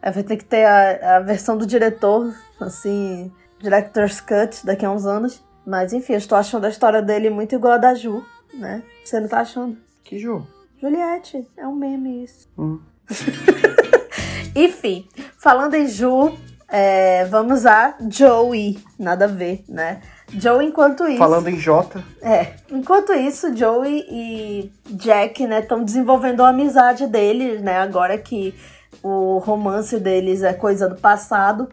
É, 0.02 0.10
vai 0.10 0.24
ter 0.24 0.36
que 0.36 0.44
ter 0.44 0.64
a, 0.64 1.18
a 1.18 1.20
versão 1.20 1.56
do 1.56 1.66
diretor, 1.66 2.34
assim, 2.60 3.30
Director's 3.60 4.20
Cut 4.20 4.64
daqui 4.64 4.84
a 4.84 4.90
uns 4.90 5.06
anos. 5.06 5.44
Mas 5.66 5.92
enfim, 5.92 6.12
eu 6.12 6.18
estou 6.18 6.38
achando 6.38 6.64
a 6.64 6.68
história 6.68 7.02
dele 7.02 7.30
muito 7.30 7.54
igual 7.54 7.74
a 7.74 7.78
da 7.78 7.94
Ju, 7.94 8.24
né? 8.54 8.82
Você 9.04 9.18
não 9.18 9.28
tá 9.28 9.40
achando? 9.40 9.76
Que 10.04 10.18
Ju? 10.18 10.46
Juliette, 10.80 11.46
é 11.56 11.66
um 11.66 11.74
meme 11.74 12.24
isso. 12.24 12.48
Hum. 12.56 12.80
enfim, 14.54 15.08
falando 15.38 15.74
em 15.74 15.88
Ju, 15.88 16.36
é, 16.68 17.24
vamos 17.26 17.64
a 17.64 17.96
Joey. 18.08 18.78
Nada 18.98 19.24
a 19.24 19.28
ver, 19.28 19.64
né? 19.68 20.00
Joey, 20.28 20.66
enquanto 20.66 21.06
isso. 21.06 21.18
Falando 21.18 21.48
em 21.48 21.56
J. 21.56 22.02
É. 22.20 22.54
Enquanto 22.70 23.12
isso, 23.12 23.54
Joey 23.56 24.04
e 24.10 24.72
Jack, 24.90 25.46
né, 25.46 25.60
estão 25.60 25.84
desenvolvendo 25.84 26.42
a 26.42 26.48
amizade 26.48 27.06
deles, 27.06 27.62
né? 27.62 27.78
Agora 27.78 28.18
que 28.18 28.54
o 29.02 29.38
romance 29.38 29.98
deles 30.00 30.42
é 30.42 30.52
coisa 30.52 30.88
do 30.88 30.96
passado. 30.96 31.68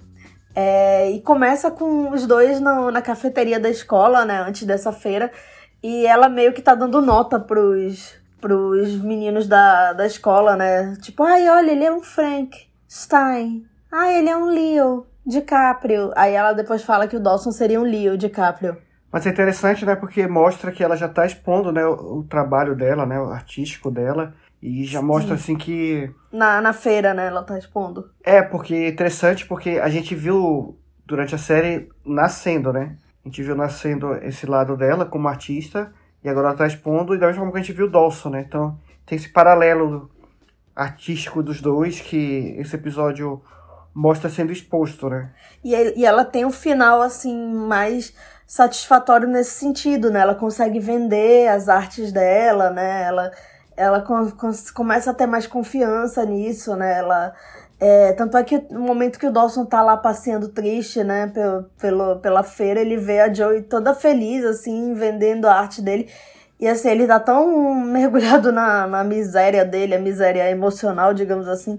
É, 0.55 1.09
e 1.11 1.21
começa 1.21 1.71
com 1.71 2.11
os 2.11 2.27
dois 2.27 2.59
no, 2.59 2.91
na 2.91 3.01
cafeteria 3.01 3.59
da 3.59 3.69
escola, 3.69 4.23
né, 4.25 4.41
antes 4.41 4.63
dessa 4.63 4.91
feira. 4.91 5.31
E 5.81 6.05
ela 6.05 6.29
meio 6.29 6.53
que 6.53 6.61
tá 6.61 6.75
dando 6.75 7.01
nota 7.01 7.39
pros, 7.39 8.15
pros 8.39 8.95
meninos 9.01 9.47
da, 9.47 9.93
da 9.93 10.05
escola, 10.05 10.55
né? 10.55 10.95
Tipo, 11.01 11.23
ai, 11.23 11.49
olha, 11.49 11.71
ele 11.71 11.83
é 11.83 11.91
um 11.91 12.01
Frank 12.01 12.57
Stein. 12.89 13.65
Ai, 13.91 14.19
ele 14.19 14.29
é 14.29 14.37
um 14.37 14.45
Leo 14.45 15.05
DiCaprio. 15.25 16.11
Aí 16.15 16.33
ela 16.33 16.53
depois 16.53 16.83
fala 16.83 17.07
que 17.07 17.15
o 17.15 17.19
Dawson 17.19 17.51
seria 17.51 17.79
um 17.79 17.83
Leo 17.83 18.17
DiCaprio. 18.17 18.77
Mas 19.11 19.27
é 19.27 19.29
interessante, 19.29 19.85
né? 19.85 19.95
Porque 19.95 20.25
mostra 20.27 20.71
que 20.71 20.83
ela 20.83 20.95
já 20.95 21.07
tá 21.07 21.25
expondo, 21.25 21.71
né, 21.71 21.85
o, 21.85 22.19
o 22.19 22.23
trabalho 22.23 22.75
dela, 22.75 23.05
né, 23.05 23.19
o 23.19 23.29
artístico 23.31 23.91
dela. 23.91 24.33
E 24.65 24.85
já 24.85 25.01
mostra 25.01 25.35
assim 25.35 25.57
que. 25.57 26.09
Na, 26.31 26.61
na 26.61 26.71
feira, 26.71 27.13
né? 27.13 27.27
Ela 27.27 27.43
tá 27.43 27.57
expondo. 27.57 28.09
É, 28.23 28.41
porque 28.41 28.73
é 28.73 28.87
interessante 28.87 29.45
porque 29.45 29.71
a 29.71 29.89
gente 29.89 30.15
viu 30.15 30.79
durante 31.05 31.35
a 31.35 31.37
série 31.37 31.89
nascendo, 32.05 32.71
né? 32.71 32.95
A 33.25 33.27
gente 33.27 33.43
viu 33.43 33.57
nascendo 33.57 34.13
esse 34.23 34.45
lado 34.45 34.77
dela 34.77 35.05
como 35.05 35.27
artista. 35.27 35.91
E 36.23 36.29
agora 36.29 36.47
ela 36.47 36.57
tá 36.57 36.65
expondo, 36.65 37.13
e 37.13 37.19
da 37.19 37.27
mesma 37.27 37.41
forma 37.41 37.51
que 37.51 37.57
a 37.57 37.61
gente 37.61 37.75
viu 37.75 37.87
o 37.87 37.91
Dawson, 37.91 38.29
né? 38.29 38.45
Então 38.47 38.79
tem 39.05 39.17
esse 39.17 39.27
paralelo 39.27 40.09
artístico 40.73 41.43
dos 41.43 41.59
dois 41.59 41.99
que 41.99 42.55
esse 42.57 42.73
episódio 42.77 43.41
mostra 43.93 44.29
sendo 44.29 44.53
exposto, 44.53 45.09
né? 45.09 45.31
E, 45.61 45.73
e 45.99 46.05
ela 46.05 46.23
tem 46.23 46.45
um 46.45 46.51
final, 46.51 47.01
assim, 47.01 47.53
mais 47.53 48.13
satisfatório 48.47 49.27
nesse 49.27 49.59
sentido, 49.59 50.09
né? 50.09 50.21
Ela 50.21 50.35
consegue 50.35 50.79
vender 50.79 51.49
as 51.49 51.67
artes 51.67 52.13
dela, 52.13 52.69
né? 52.69 53.03
Ela 53.03 53.29
ela 53.75 54.01
com, 54.01 54.29
com, 54.31 54.51
começa 54.73 55.11
a 55.11 55.13
ter 55.13 55.25
mais 55.25 55.47
confiança 55.47 56.25
nisso, 56.25 56.75
né? 56.75 56.97
Ela, 56.99 57.33
é, 57.79 58.13
tanto 58.13 58.37
é 58.37 58.43
que 58.43 58.63
no 58.69 58.79
momento 58.79 59.19
que 59.19 59.27
o 59.27 59.31
Dawson 59.31 59.65
tá 59.65 59.81
lá 59.81 59.97
passeando 59.97 60.47
triste, 60.49 61.03
né, 61.03 61.27
pelo, 61.27 61.63
pelo, 61.79 62.15
pela 62.19 62.43
feira, 62.43 62.79
ele 62.79 62.97
vê 62.97 63.19
a 63.19 63.33
Joey 63.33 63.63
toda 63.63 63.93
feliz, 63.93 64.45
assim, 64.45 64.93
vendendo 64.93 65.45
a 65.45 65.53
arte 65.53 65.81
dele. 65.81 66.07
E 66.59 66.67
assim, 66.67 66.89
ele 66.89 67.05
tá 67.05 67.19
tão 67.19 67.75
mergulhado 67.75 68.51
na, 68.51 68.87
na 68.87 69.03
miséria 69.03 69.65
dele, 69.65 69.95
a 69.95 69.99
miséria 69.99 70.49
emocional, 70.49 71.13
digamos 71.13 71.47
assim, 71.47 71.77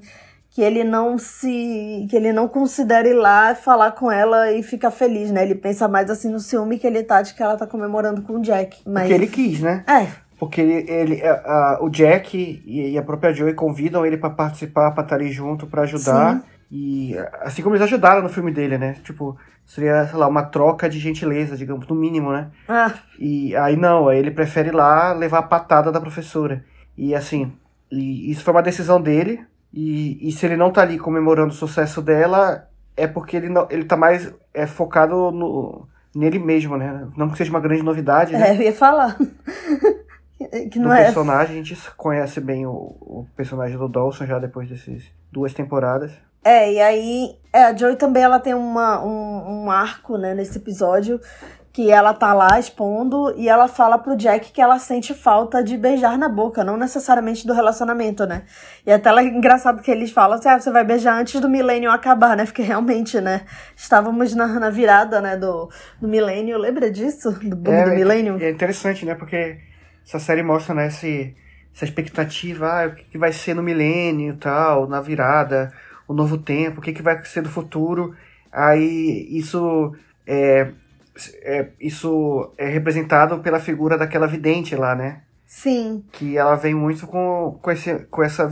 que 0.50 0.62
ele 0.62 0.84
não 0.84 1.18
se. 1.18 2.06
que 2.08 2.14
ele 2.14 2.32
não 2.32 2.46
considera 2.46 3.08
ir 3.08 3.14
lá 3.14 3.54
falar 3.54 3.92
com 3.92 4.12
ela 4.12 4.52
e 4.52 4.62
ficar 4.62 4.90
feliz, 4.90 5.30
né? 5.30 5.42
Ele 5.42 5.54
pensa 5.54 5.88
mais 5.88 6.08
assim 6.10 6.28
no 6.28 6.38
ciúme 6.38 6.78
que 6.78 6.86
ele 6.86 7.02
tá 7.02 7.22
de 7.22 7.34
que 7.34 7.42
ela 7.42 7.56
tá 7.56 7.66
comemorando 7.66 8.22
com 8.22 8.34
o 8.34 8.40
Jack. 8.40 8.78
Mas... 8.86 9.04
Porque 9.04 9.14
ele 9.14 9.26
quis, 9.26 9.60
né? 9.60 9.82
É. 9.88 10.06
Porque 10.44 10.60
ele, 10.60 10.90
ele 10.90 11.22
a, 11.22 11.32
a, 11.32 11.78
o 11.80 11.88
Jack 11.88 12.62
e 12.66 12.98
a 12.98 13.02
própria 13.02 13.32
Joey 13.32 13.54
convidam 13.54 14.04
ele 14.04 14.18
para 14.18 14.30
participar, 14.30 14.90
pra 14.90 15.02
estar 15.02 15.16
ali 15.16 15.32
junto, 15.32 15.66
para 15.66 15.82
ajudar. 15.82 16.34
Sim. 16.34 16.42
E 16.70 17.16
assim 17.40 17.62
como 17.62 17.74
eles 17.74 17.84
ajudaram 17.84 18.22
no 18.22 18.28
filme 18.28 18.50
dele, 18.50 18.76
né? 18.76 18.96
Tipo, 19.02 19.36
seria, 19.64 20.06
sei 20.06 20.18
lá, 20.18 20.26
uma 20.26 20.42
troca 20.42 20.88
de 20.88 20.98
gentileza, 20.98 21.56
digamos, 21.56 21.86
no 21.86 21.94
mínimo, 21.94 22.30
né? 22.32 22.50
Ah. 22.68 22.92
E 23.18 23.56
aí 23.56 23.76
não, 23.76 24.08
aí 24.08 24.18
ele 24.18 24.30
prefere 24.30 24.68
ir 24.68 24.74
lá 24.74 25.12
levar 25.12 25.38
a 25.38 25.42
patada 25.42 25.90
da 25.90 26.00
professora. 26.00 26.64
E 26.96 27.14
assim, 27.14 27.52
e 27.90 28.30
isso 28.30 28.44
foi 28.44 28.52
uma 28.52 28.62
decisão 28.62 29.00
dele. 29.00 29.40
E, 29.72 30.28
e 30.28 30.32
se 30.32 30.44
ele 30.46 30.56
não 30.56 30.70
tá 30.70 30.82
ali 30.82 30.98
comemorando 30.98 31.52
o 31.52 31.56
sucesso 31.56 32.02
dela, 32.02 32.68
é 32.96 33.06
porque 33.06 33.36
ele, 33.36 33.48
não, 33.48 33.66
ele 33.70 33.84
tá 33.84 33.96
mais 33.96 34.32
é, 34.52 34.66
focado 34.66 35.30
no, 35.32 35.88
nele 36.14 36.38
mesmo, 36.38 36.76
né? 36.76 37.08
Não 37.16 37.28
que 37.28 37.38
seja 37.38 37.50
uma 37.50 37.60
grande 37.60 37.82
novidade, 37.82 38.32
né? 38.32 38.50
É, 38.50 38.56
eu 38.56 38.62
ia 38.62 38.72
falar. 38.72 39.16
Que 40.62 40.78
do 40.78 40.86
não 40.86 40.94
é. 40.94 41.04
personagem. 41.04 41.60
A 41.60 41.62
gente 41.62 41.90
conhece 41.96 42.40
bem 42.40 42.66
o, 42.66 42.72
o 42.72 43.26
personagem 43.36 43.76
do 43.76 43.88
Dawson 43.88 44.26
já 44.26 44.38
depois 44.38 44.68
dessas 44.68 45.02
duas 45.30 45.52
temporadas. 45.52 46.12
É, 46.44 46.72
e 46.72 46.80
aí 46.80 47.36
é, 47.52 47.64
a 47.64 47.76
Joey 47.76 47.96
também 47.96 48.22
ela 48.22 48.38
tem 48.38 48.52
uma, 48.54 49.02
um, 49.02 49.64
um 49.64 49.70
arco, 49.70 50.18
né, 50.18 50.34
nesse 50.34 50.58
episódio, 50.58 51.18
que 51.72 51.90
ela 51.90 52.12
tá 52.14 52.32
lá 52.32 52.60
expondo 52.60 53.34
e 53.36 53.48
ela 53.48 53.66
fala 53.66 53.98
pro 53.98 54.14
Jack 54.14 54.52
que 54.52 54.60
ela 54.60 54.78
sente 54.78 55.12
falta 55.12 55.64
de 55.64 55.76
beijar 55.76 56.16
na 56.16 56.28
boca, 56.28 56.62
não 56.62 56.76
necessariamente 56.76 57.44
do 57.46 57.52
relacionamento, 57.52 58.26
né? 58.26 58.42
E 58.86 58.92
até 58.92 59.10
é 59.10 59.24
engraçado 59.24 59.82
que 59.82 59.90
eles 59.90 60.12
falam 60.12 60.38
assim, 60.38 60.48
ah, 60.48 60.60
você 60.60 60.70
vai 60.70 60.84
beijar 60.84 61.18
antes 61.18 61.40
do 61.40 61.48
milênio 61.48 61.90
acabar, 61.90 62.36
né? 62.36 62.44
Porque 62.44 62.62
realmente, 62.62 63.20
né, 63.20 63.40
estávamos 63.74 64.34
na, 64.36 64.46
na 64.46 64.70
virada, 64.70 65.20
né, 65.20 65.36
do, 65.36 65.68
do 66.00 66.06
milênio, 66.06 66.58
lembra 66.58 66.90
disso? 66.90 67.32
Do 67.32 67.56
boom 67.56 67.72
É, 67.72 67.84
do 67.86 67.90
milênio? 67.90 68.38
É 68.40 68.50
interessante, 68.50 69.04
né? 69.04 69.16
Porque 69.16 69.58
essa 70.06 70.18
série 70.18 70.42
mostra, 70.42 70.74
né, 70.74 70.86
esse, 70.88 71.34
essa 71.74 71.84
expectativa, 71.84 72.68
ah, 72.84 72.86
o 72.88 72.94
que, 72.94 73.04
que 73.04 73.18
vai 73.18 73.32
ser 73.32 73.54
no 73.54 73.62
milênio 73.62 74.34
e 74.34 74.36
tal, 74.36 74.88
na 74.88 75.00
virada, 75.00 75.72
o 76.06 76.12
novo 76.14 76.38
tempo, 76.38 76.78
o 76.78 76.82
que, 76.82 76.92
que 76.92 77.02
vai 77.02 77.24
ser 77.24 77.42
do 77.42 77.48
futuro. 77.48 78.14
Aí 78.52 79.26
isso 79.36 79.94
é, 80.26 80.72
é, 81.42 81.68
isso 81.80 82.52
é 82.58 82.68
representado 82.68 83.38
pela 83.40 83.58
figura 83.60 83.96
daquela 83.98 84.26
vidente 84.26 84.74
lá, 84.76 84.94
né? 84.94 85.22
Sim, 85.46 86.04
Que 86.12 86.36
ela 86.36 86.56
vem 86.56 86.74
muito 86.74 87.06
com, 87.06 87.58
com, 87.62 87.70
esse, 87.70 87.94
com, 88.10 88.22
essa, 88.22 88.48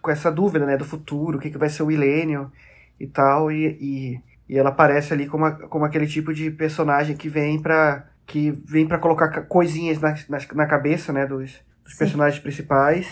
com 0.00 0.10
essa 0.10 0.30
dúvida, 0.32 0.64
né, 0.64 0.76
do 0.76 0.84
futuro, 0.84 1.36
o 1.38 1.40
que, 1.40 1.50
que 1.50 1.58
vai 1.58 1.68
ser 1.68 1.82
o 1.82 1.86
milênio 1.86 2.50
e 2.98 3.06
tal, 3.06 3.50
e, 3.52 3.66
e, 3.80 4.20
e 4.48 4.58
ela 4.58 4.70
aparece 4.70 5.12
ali 5.12 5.26
como, 5.26 5.44
a- 5.44 5.52
como 5.68 5.84
aquele 5.84 6.06
tipo 6.06 6.32
de 6.32 6.50
personagem 6.50 7.16
que 7.16 7.28
vem 7.28 7.60
pra, 7.60 8.06
que 8.26 8.50
vem 8.50 8.86
pra 8.86 8.98
colocar 8.98 9.28
ca- 9.28 9.42
coisinhas 9.42 10.00
na, 10.00 10.14
na, 10.28 10.38
na 10.54 10.66
cabeça, 10.66 11.12
né, 11.12 11.26
dos, 11.26 11.60
dos 11.84 11.94
personagens 11.94 12.42
principais, 12.42 13.06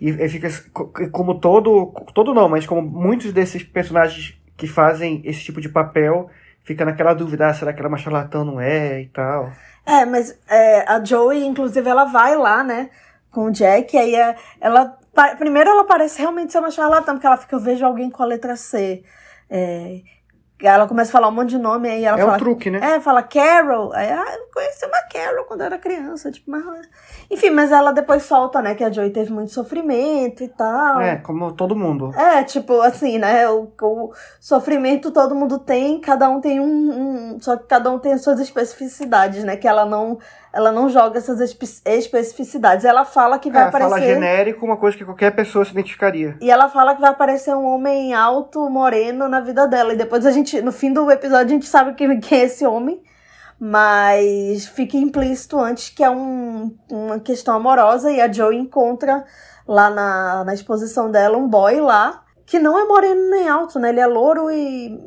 e, 0.00 0.10
e 0.10 0.28
fica 0.28 0.48
co- 0.72 0.92
como 1.10 1.40
todo, 1.40 1.92
todo 2.14 2.32
não, 2.34 2.48
mas 2.48 2.66
como 2.66 2.82
muitos 2.82 3.32
desses 3.32 3.62
personagens 3.62 4.34
que 4.56 4.66
fazem 4.66 5.20
esse 5.24 5.40
tipo 5.40 5.60
de 5.60 5.68
papel, 5.68 6.30
fica 6.62 6.84
naquela 6.84 7.14
dúvida, 7.14 7.48
ah, 7.48 7.54
será 7.54 7.72
que 7.72 7.80
ela 7.80 7.88
é 7.88 7.90
uma 7.90 7.98
charlatã, 7.98 8.44
não 8.44 8.60
é, 8.60 9.02
e 9.02 9.08
tal. 9.08 9.50
É, 9.84 10.04
mas 10.06 10.38
é, 10.48 10.88
a 10.88 11.04
Joey, 11.04 11.44
inclusive, 11.44 11.88
ela 11.88 12.04
vai 12.04 12.36
lá, 12.36 12.62
né, 12.62 12.88
com 13.30 13.46
o 13.46 13.50
Jack, 13.50 13.96
e 13.96 13.98
aí 13.98 14.14
é, 14.14 14.36
ela. 14.60 14.96
Primeiro 15.38 15.68
ela 15.68 15.84
parece 15.84 16.20
realmente 16.20 16.52
ser 16.52 16.58
uma 16.60 16.70
charlatã, 16.70 17.12
porque 17.12 17.26
ela 17.26 17.36
fica, 17.36 17.54
eu 17.56 17.60
vejo 17.60 17.84
alguém 17.84 18.08
com 18.08 18.22
a 18.22 18.26
letra 18.26 18.56
C. 18.56 19.02
É, 19.50 20.00
ela 20.66 20.86
começa 20.86 21.10
a 21.10 21.12
falar 21.12 21.28
um 21.28 21.32
monte 21.32 21.50
de 21.50 21.58
nome, 21.58 21.88
aí 21.88 22.04
ela 22.04 22.18
É 22.18 22.22
um 22.22 22.26
fala. 22.26 22.38
truque, 22.38 22.70
né? 22.70 22.78
É, 22.82 23.00
fala 23.00 23.22
Carol. 23.22 23.92
Aí, 23.92 24.10
ah, 24.10 24.24
eu 24.36 24.46
conheci 24.52 24.84
uma 24.86 25.02
Carol 25.12 25.44
quando 25.44 25.60
eu 25.60 25.66
era 25.66 25.78
criança, 25.78 26.30
tipo, 26.30 26.50
mas. 26.50 26.62
Enfim, 27.30 27.50
mas 27.50 27.72
ela 27.72 27.92
depois 27.92 28.22
solta, 28.24 28.60
né, 28.60 28.74
que 28.74 28.84
a 28.84 28.90
Joey 28.92 29.10
teve 29.10 29.32
muito 29.32 29.52
sofrimento 29.52 30.42
e 30.42 30.48
tal. 30.48 31.00
É, 31.00 31.16
como 31.16 31.52
todo 31.52 31.74
mundo. 31.74 32.12
É, 32.14 32.42
tipo, 32.44 32.80
assim, 32.82 33.18
né? 33.18 33.48
O, 33.48 33.70
o 33.80 34.12
sofrimento 34.40 35.10
todo 35.10 35.34
mundo 35.34 35.58
tem, 35.58 35.98
cada 36.00 36.28
um 36.28 36.40
tem 36.40 36.60
um, 36.60 36.64
um- 37.34 37.38
Só 37.40 37.56
que 37.56 37.64
cada 37.64 37.90
um 37.90 37.98
tem 37.98 38.12
as 38.12 38.22
suas 38.22 38.38
especificidades, 38.40 39.44
né? 39.44 39.56
Que 39.56 39.66
ela 39.66 39.86
não, 39.86 40.18
ela 40.52 40.70
não 40.70 40.88
joga 40.88 41.18
essas 41.18 41.40
espe- 41.40 41.80
especificidades. 41.86 42.84
Ela 42.84 43.04
fala 43.04 43.38
que 43.38 43.50
vai 43.50 43.68
É, 43.68 43.70
fala 43.70 43.86
aparecer. 43.86 44.14
genérico, 44.14 44.64
uma 44.66 44.76
coisa 44.76 44.96
que 44.96 45.04
qualquer 45.04 45.30
pessoa 45.34 45.64
se 45.64 45.70
identificaria. 45.72 46.36
E 46.40 46.50
ela 46.50 46.68
fala 46.68 46.94
que 46.94 47.00
vai 47.00 47.10
aparecer 47.10 47.54
um 47.54 47.64
homem 47.64 48.12
alto, 48.14 48.68
moreno 48.68 49.28
na 49.28 49.40
vida 49.40 49.66
dela. 49.66 49.94
E 49.94 49.96
depois 49.96 50.26
a 50.26 50.30
gente, 50.30 50.51
no 50.60 50.72
fim 50.72 50.92
do 50.92 51.10
episódio, 51.10 51.46
a 51.46 51.48
gente 51.48 51.66
sabe 51.66 51.94
quem, 51.94 52.20
quem 52.20 52.40
é 52.40 52.44
esse 52.44 52.66
homem. 52.66 53.02
Mas 53.58 54.66
fica 54.66 54.96
implícito 54.96 55.58
antes 55.58 55.88
que 55.88 56.02
é 56.02 56.10
um, 56.10 56.76
uma 56.90 57.20
questão 57.20 57.54
amorosa. 57.54 58.10
E 58.10 58.20
a 58.20 58.30
Joe 58.30 58.56
encontra 58.56 59.24
lá 59.66 59.88
na, 59.88 60.44
na 60.44 60.54
exposição 60.54 61.10
dela 61.10 61.38
um 61.38 61.48
boy 61.48 61.80
lá, 61.80 62.24
que 62.44 62.58
não 62.58 62.76
é 62.76 62.84
moreno 62.84 63.30
nem 63.30 63.48
alto, 63.48 63.78
né? 63.78 63.90
Ele 63.90 64.00
é 64.00 64.06
louro 64.06 64.50
e 64.50 64.98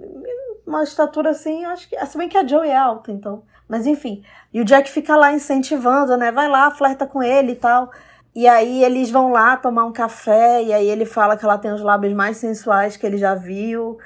uma 0.65 0.83
estatura 0.83 1.31
assim, 1.31 1.65
acho 1.65 1.89
que. 1.89 2.05
Se 2.05 2.17
bem 2.17 2.29
que 2.29 2.37
a 2.37 2.47
Joe 2.47 2.67
é 2.67 2.77
alta, 2.77 3.11
então. 3.11 3.43
Mas 3.67 3.85
enfim. 3.85 4.23
E 4.53 4.61
o 4.61 4.65
Jack 4.65 4.89
fica 4.89 5.15
lá 5.15 5.33
incentivando, 5.33 6.15
né? 6.15 6.31
Vai 6.31 6.47
lá, 6.47 6.71
flerta 6.71 7.05
com 7.05 7.21
ele 7.21 7.53
e 7.53 7.55
tal. 7.55 7.91
E 8.33 8.47
aí 8.47 8.83
eles 8.83 9.09
vão 9.09 9.31
lá 9.31 9.55
tomar 9.55 9.85
um 9.85 9.93
café, 9.93 10.61
e 10.61 10.73
aí 10.73 10.89
ele 10.89 11.05
fala 11.05 11.37
que 11.37 11.45
ela 11.45 11.57
tem 11.57 11.71
os 11.71 11.81
lábios 11.81 12.13
mais 12.13 12.37
sensuais 12.37 12.97
que 12.97 13.05
ele 13.05 13.17
já 13.17 13.33
viu. 13.33 13.97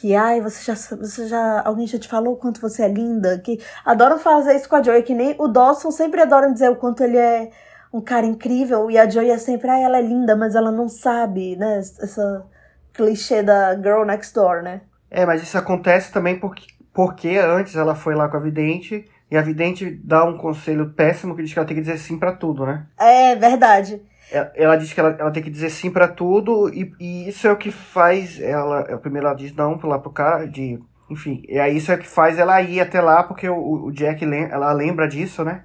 Que, 0.00 0.14
ai, 0.14 0.40
você 0.40 0.62
já, 0.62 0.74
você 0.74 1.26
já. 1.26 1.62
Alguém 1.64 1.86
já 1.86 1.98
te 1.98 2.06
falou 2.06 2.34
o 2.34 2.36
quanto 2.36 2.60
você 2.60 2.82
é 2.82 2.88
linda? 2.88 3.38
Que 3.38 3.58
adoram 3.84 4.18
fazer 4.18 4.54
isso 4.54 4.68
com 4.68 4.76
a 4.76 4.82
Joey, 4.82 5.02
que 5.02 5.14
nem 5.14 5.34
o 5.38 5.48
Dawson 5.48 5.90
sempre 5.90 6.20
adoram 6.20 6.52
dizer 6.52 6.70
o 6.70 6.76
quanto 6.76 7.02
ele 7.02 7.16
é 7.16 7.50
um 7.92 8.00
cara 8.00 8.26
incrível. 8.26 8.90
E 8.90 8.98
a 8.98 9.08
Joey 9.08 9.30
é 9.30 9.38
sempre, 9.38 9.70
ai, 9.70 9.82
ela 9.82 9.98
é 9.98 10.02
linda, 10.02 10.36
mas 10.36 10.54
ela 10.54 10.70
não 10.70 10.88
sabe, 10.88 11.56
né? 11.56 11.78
Essa 11.78 12.44
clichê 12.92 13.42
da 13.42 13.74
girl 13.74 14.04
next 14.04 14.34
door, 14.34 14.62
né? 14.62 14.82
É, 15.10 15.24
mas 15.24 15.42
isso 15.42 15.56
acontece 15.56 16.12
também 16.12 16.38
porque, 16.38 16.66
porque 16.92 17.38
antes 17.38 17.74
ela 17.74 17.94
foi 17.94 18.14
lá 18.14 18.28
com 18.28 18.36
a 18.36 18.40
vidente 18.40 19.04
e 19.30 19.36
a 19.36 19.42
vidente 19.42 19.90
dá 20.04 20.24
um 20.24 20.36
conselho 20.36 20.90
péssimo 20.90 21.34
que 21.34 21.42
diz 21.42 21.52
que 21.52 21.58
ela 21.58 21.66
tem 21.66 21.76
que 21.76 21.82
dizer 21.82 21.98
sim 21.98 22.18
pra 22.18 22.32
tudo, 22.32 22.66
né? 22.66 22.86
É 22.98 23.34
verdade. 23.34 24.02
Ela, 24.30 24.52
ela 24.54 24.76
diz 24.76 24.92
que 24.92 25.00
ela, 25.00 25.16
ela 25.18 25.30
tem 25.30 25.42
que 25.42 25.50
dizer 25.50 25.70
sim 25.70 25.90
pra 25.90 26.08
tudo 26.08 26.68
e, 26.68 26.92
e 26.98 27.28
isso 27.28 27.46
é 27.46 27.52
o 27.52 27.56
que 27.56 27.70
faz 27.70 28.40
ela. 28.40 28.82
Primeiro 28.98 29.26
ela 29.26 29.36
diz 29.36 29.54
não 29.54 29.78
lá 29.82 29.98
pro 29.98 30.10
cara, 30.10 30.46
de. 30.46 30.78
Enfim, 31.08 31.44
aí 31.60 31.76
isso 31.76 31.92
é 31.92 31.94
o 31.94 31.98
que 31.98 32.08
faz 32.08 32.38
ela 32.38 32.60
ir 32.60 32.80
até 32.80 33.00
lá 33.00 33.22
porque 33.22 33.48
o, 33.48 33.86
o 33.86 33.92
Jack 33.92 34.24
ela 34.50 34.72
lembra 34.72 35.06
disso, 35.06 35.44
né? 35.44 35.62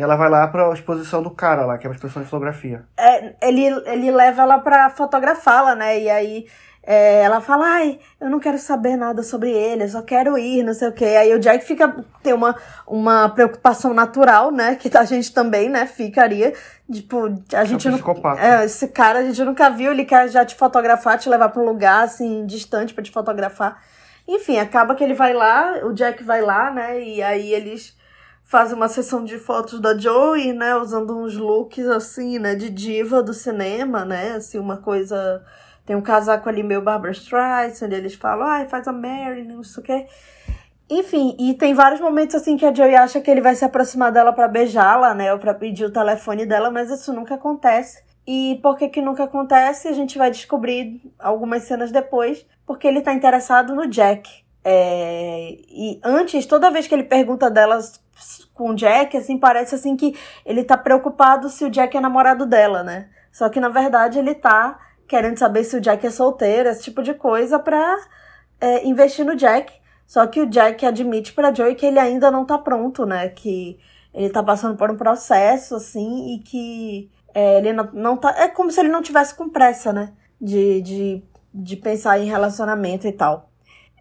E 0.00 0.02
ela 0.02 0.16
vai 0.16 0.30
lá 0.30 0.48
pra 0.48 0.72
exposição 0.72 1.22
do 1.22 1.30
cara 1.30 1.66
lá, 1.66 1.76
que 1.76 1.86
é 1.86 1.90
uma 1.90 1.94
exposição 1.94 2.22
de 2.22 2.28
fotografia. 2.28 2.84
É, 2.96 3.34
ele, 3.46 3.66
ele 3.84 4.10
leva 4.10 4.40
ela 4.40 4.58
pra 4.58 4.88
fotografá-la, 4.88 5.74
né? 5.74 6.00
E 6.00 6.08
aí 6.08 6.46
é, 6.82 7.20
ela 7.20 7.42
fala, 7.42 7.66
ai, 7.66 7.98
eu 8.18 8.30
não 8.30 8.40
quero 8.40 8.56
saber 8.56 8.96
nada 8.96 9.22
sobre 9.22 9.50
ele, 9.50 9.84
eu 9.84 9.88
só 9.90 10.00
quero 10.00 10.38
ir, 10.38 10.62
não 10.62 10.72
sei 10.72 10.88
o 10.88 10.92
quê. 10.92 11.04
Aí 11.04 11.34
o 11.34 11.38
Jack 11.38 11.66
fica, 11.66 12.02
tem 12.22 12.32
uma, 12.32 12.56
uma 12.86 13.28
preocupação 13.28 13.92
natural, 13.92 14.50
né? 14.50 14.74
Que 14.74 14.90
a 14.96 15.04
gente 15.04 15.34
também, 15.34 15.68
né, 15.68 15.84
ficaria. 15.84 16.54
Tipo, 16.90 17.38
a 17.52 17.64
gente 17.66 17.86
um 17.86 17.98
não. 17.98 18.38
É, 18.38 18.64
esse 18.64 18.88
cara 18.88 19.18
a 19.18 19.22
gente 19.22 19.44
nunca 19.44 19.68
viu, 19.68 19.92
ele 19.92 20.06
quer 20.06 20.30
já 20.30 20.46
te 20.46 20.54
fotografar, 20.54 21.18
te 21.18 21.28
levar 21.28 21.50
pra 21.50 21.60
um 21.60 21.66
lugar, 21.66 22.04
assim, 22.04 22.46
distante 22.46 22.94
pra 22.94 23.04
te 23.04 23.10
fotografar. 23.10 23.82
Enfim, 24.26 24.58
acaba 24.58 24.94
que 24.94 25.04
ele 25.04 25.12
vai 25.12 25.34
lá, 25.34 25.80
o 25.84 25.92
Jack 25.92 26.24
vai 26.24 26.40
lá, 26.40 26.70
né? 26.70 27.02
E 27.02 27.22
aí 27.22 27.52
eles 27.52 27.99
fazem 28.50 28.76
uma 28.76 28.88
sessão 28.88 29.22
de 29.24 29.38
fotos 29.38 29.78
da 29.78 29.96
Joey, 29.96 30.52
né? 30.52 30.74
Usando 30.74 31.16
uns 31.16 31.36
looks 31.36 31.86
assim, 31.86 32.36
né? 32.40 32.56
De 32.56 32.68
diva 32.68 33.22
do 33.22 33.32
cinema, 33.32 34.04
né? 34.04 34.32
Assim, 34.32 34.58
uma 34.58 34.76
coisa. 34.76 35.44
Tem 35.86 35.94
um 35.94 36.02
casaco 36.02 36.48
ali 36.48 36.62
meio 36.62 36.82
Barbara 36.82 37.12
Streisand, 37.12 37.92
eles 37.92 38.14
falam, 38.14 38.46
ai, 38.46 38.66
faz 38.66 38.88
a 38.88 38.92
Mary, 38.92 39.44
não 39.44 39.62
sei 39.62 39.82
o 39.82 39.86
quê. 39.86 40.06
Enfim, 40.90 41.36
e 41.38 41.54
tem 41.54 41.74
vários 41.74 42.00
momentos 42.00 42.34
assim 42.34 42.56
que 42.56 42.66
a 42.66 42.74
Joey 42.74 42.96
acha 42.96 43.20
que 43.20 43.30
ele 43.30 43.40
vai 43.40 43.54
se 43.54 43.64
aproximar 43.64 44.10
dela 44.10 44.32
pra 44.32 44.48
beijá-la, 44.48 45.14
né? 45.14 45.32
Ou 45.32 45.38
pra 45.38 45.54
pedir 45.54 45.84
o 45.84 45.92
telefone 45.92 46.44
dela, 46.44 46.72
mas 46.72 46.90
isso 46.90 47.12
nunca 47.12 47.36
acontece. 47.36 48.02
E 48.26 48.58
por 48.62 48.76
que 48.76 48.88
que 48.88 49.00
nunca 49.00 49.24
acontece? 49.24 49.86
A 49.86 49.92
gente 49.92 50.18
vai 50.18 50.30
descobrir 50.30 51.00
algumas 51.20 51.62
cenas 51.62 51.92
depois, 51.92 52.44
porque 52.66 52.88
ele 52.88 53.00
tá 53.00 53.12
interessado 53.12 53.76
no 53.76 53.86
Jack. 53.86 54.44
É, 54.62 55.56
e 55.68 56.00
antes, 56.04 56.46
toda 56.46 56.70
vez 56.70 56.86
que 56.86 56.94
ele 56.94 57.04
pergunta 57.04 57.50
delas 57.50 58.00
com 58.52 58.70
o 58.70 58.74
Jack, 58.74 59.16
assim, 59.16 59.38
parece 59.38 59.74
assim 59.74 59.96
que 59.96 60.14
ele 60.44 60.62
tá 60.62 60.76
preocupado 60.76 61.48
se 61.48 61.64
o 61.64 61.70
Jack 61.70 61.96
é 61.96 62.00
namorado 62.00 62.44
dela, 62.44 62.82
né? 62.82 63.08
Só 63.32 63.48
que 63.48 63.60
na 63.60 63.68
verdade 63.68 64.18
ele 64.18 64.34
tá 64.34 64.78
querendo 65.08 65.38
saber 65.38 65.64
se 65.64 65.76
o 65.76 65.80
Jack 65.80 66.06
é 66.06 66.10
solteiro, 66.10 66.68
esse 66.68 66.82
tipo 66.84 67.02
de 67.02 67.14
coisa, 67.14 67.58
pra 67.58 67.96
é, 68.60 68.86
investir 68.86 69.24
no 69.24 69.34
Jack. 69.34 69.72
Só 70.06 70.26
que 70.26 70.40
o 70.40 70.46
Jack 70.46 70.84
admite 70.84 71.32
pra 71.32 71.54
Joey 71.54 71.74
que 71.74 71.86
ele 71.86 71.98
ainda 71.98 72.30
não 72.30 72.44
tá 72.44 72.58
pronto, 72.58 73.06
né? 73.06 73.28
Que 73.28 73.78
ele 74.12 74.30
tá 74.30 74.42
passando 74.42 74.76
por 74.76 74.90
um 74.90 74.96
processo, 74.96 75.76
assim, 75.76 76.34
e 76.34 76.38
que 76.40 77.10
é, 77.34 77.58
ele 77.58 77.72
não, 77.72 77.88
não 77.92 78.16
tá. 78.16 78.34
É 78.36 78.48
como 78.48 78.70
se 78.70 78.80
ele 78.80 78.88
não 78.88 79.02
tivesse 79.02 79.34
com 79.34 79.48
pressa, 79.48 79.92
né? 79.92 80.12
De, 80.40 80.82
de, 80.82 81.24
de 81.54 81.76
pensar 81.76 82.18
em 82.18 82.26
relacionamento 82.26 83.06
e 83.06 83.12
tal. 83.12 83.49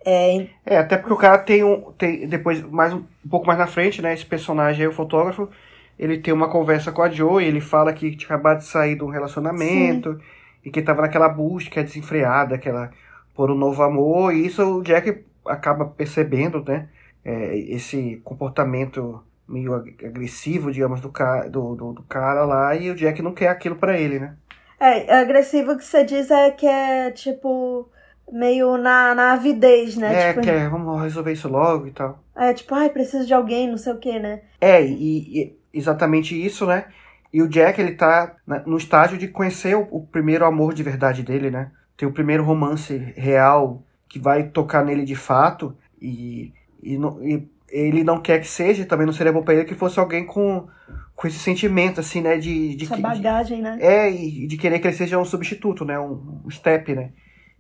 É, 0.05 0.49
É, 0.65 0.77
até 0.77 0.97
porque 0.97 1.13
o 1.13 1.17
cara 1.17 1.37
tem 1.39 1.63
um. 1.63 1.91
Tem, 1.93 2.27
depois, 2.27 2.61
mais 2.63 2.93
um, 2.93 2.99
um 3.25 3.29
pouco 3.29 3.47
mais 3.47 3.57
na 3.59 3.67
frente, 3.67 4.01
né? 4.01 4.13
Esse 4.13 4.25
personagem 4.25 4.81
aí, 4.83 4.87
o 4.87 4.91
fotógrafo, 4.93 5.49
ele 5.97 6.17
tem 6.19 6.33
uma 6.33 6.49
conversa 6.49 6.91
com 6.91 7.01
a 7.01 7.09
Joe, 7.09 7.43
ele 7.43 7.61
fala 7.61 7.93
que 7.93 8.15
tinha 8.15 8.27
acabado 8.27 8.59
de 8.59 8.65
sair 8.65 8.95
de 8.95 9.03
um 9.03 9.09
relacionamento 9.09 10.19
e 10.63 10.69
que 10.71 10.81
tava 10.81 11.01
naquela 11.01 11.29
busca 11.29 11.83
desenfreada, 11.83 12.55
aquela 12.55 12.91
por 13.35 13.49
um 13.51 13.55
novo 13.55 13.81
amor, 13.83 14.33
e 14.35 14.45
isso 14.45 14.61
o 14.79 14.83
Jack 14.83 15.23
acaba 15.45 15.85
percebendo, 15.85 16.63
né? 16.63 16.89
É, 17.23 17.57
esse 17.57 18.17
comportamento 18.23 19.23
meio 19.47 19.73
ag- 19.73 20.05
agressivo, 20.05 20.71
digamos, 20.71 20.99
do, 21.01 21.09
ca, 21.11 21.47
do, 21.47 21.75
do, 21.75 21.93
do 21.93 22.03
cara 22.03 22.45
lá, 22.45 22.75
e 22.75 22.89
o 22.91 22.95
Jack 22.95 23.21
não 23.21 23.33
quer 23.33 23.47
aquilo 23.49 23.75
pra 23.77 23.97
ele, 23.99 24.19
né? 24.19 24.35
é, 24.79 25.13
agressivo 25.19 25.77
que 25.77 25.83
você 25.83 26.03
diz 26.03 26.31
é 26.31 26.51
que 26.51 26.65
é 26.65 27.11
tipo. 27.11 27.89
Meio 28.31 28.77
na, 28.77 29.15
na 29.15 29.33
avidez, 29.33 29.95
né? 29.97 30.13
é, 30.13 30.29
tipo, 30.29 30.41
que 30.41 30.49
é, 30.49 30.69
vamos 30.69 31.01
resolver 31.01 31.31
isso 31.33 31.47
logo 31.47 31.87
e 31.87 31.91
tal. 31.91 32.23
é 32.35 32.53
tipo, 32.53 32.73
ai, 32.75 32.89
preciso 32.89 33.25
de 33.25 33.33
alguém, 33.33 33.69
não 33.69 33.77
sei 33.77 33.93
o 33.93 33.97
que, 33.97 34.19
né? 34.19 34.41
É, 34.61 34.83
e, 34.85 35.39
e 35.41 35.57
exatamente 35.73 36.35
isso, 36.39 36.65
né? 36.65 36.85
E 37.31 37.41
o 37.41 37.47
Jack, 37.47 37.79
ele 37.79 37.93
tá 37.93 38.35
no 38.65 38.77
estágio 38.77 39.17
de 39.17 39.27
conhecer 39.27 39.75
o, 39.75 39.87
o 39.91 40.05
primeiro 40.07 40.45
amor 40.45 40.73
de 40.73 40.81
verdade 40.83 41.21
dele, 41.23 41.51
né? 41.51 41.71
Ter 41.95 42.05
o 42.05 42.11
primeiro 42.11 42.43
romance 42.43 42.95
real 43.15 43.83
que 44.07 44.17
vai 44.19 44.43
tocar 44.49 44.83
nele 44.83 45.03
de 45.05 45.15
fato. 45.15 45.75
E, 46.01 46.51
e, 46.81 46.97
não- 46.97 47.21
e 47.23 47.47
ele 47.69 48.03
não 48.03 48.19
quer 48.19 48.39
que 48.39 48.47
seja, 48.47 48.85
também 48.85 49.05
não 49.05 49.13
seria 49.13 49.31
bom 49.33 49.43
pra 49.43 49.53
ele 49.53 49.65
que 49.65 49.75
fosse 49.75 49.99
alguém 49.99 50.25
com, 50.25 50.67
com 51.15 51.27
esse 51.27 51.37
sentimento, 51.37 51.99
assim, 51.99 52.21
né? 52.21 52.37
De, 52.37 52.75
de, 52.75 52.85
Essa 52.85 52.97
bagagem, 52.97 53.61
né? 53.61 53.77
é, 53.79 54.11
e 54.11 54.47
de 54.47 54.57
querer 54.57 54.79
que 54.79 54.87
ele 54.87 54.95
seja 54.95 55.19
um 55.19 55.25
substituto, 55.25 55.85
né? 55.85 55.99
Um, 55.99 56.41
um 56.45 56.49
step, 56.49 56.95
né? 56.95 57.11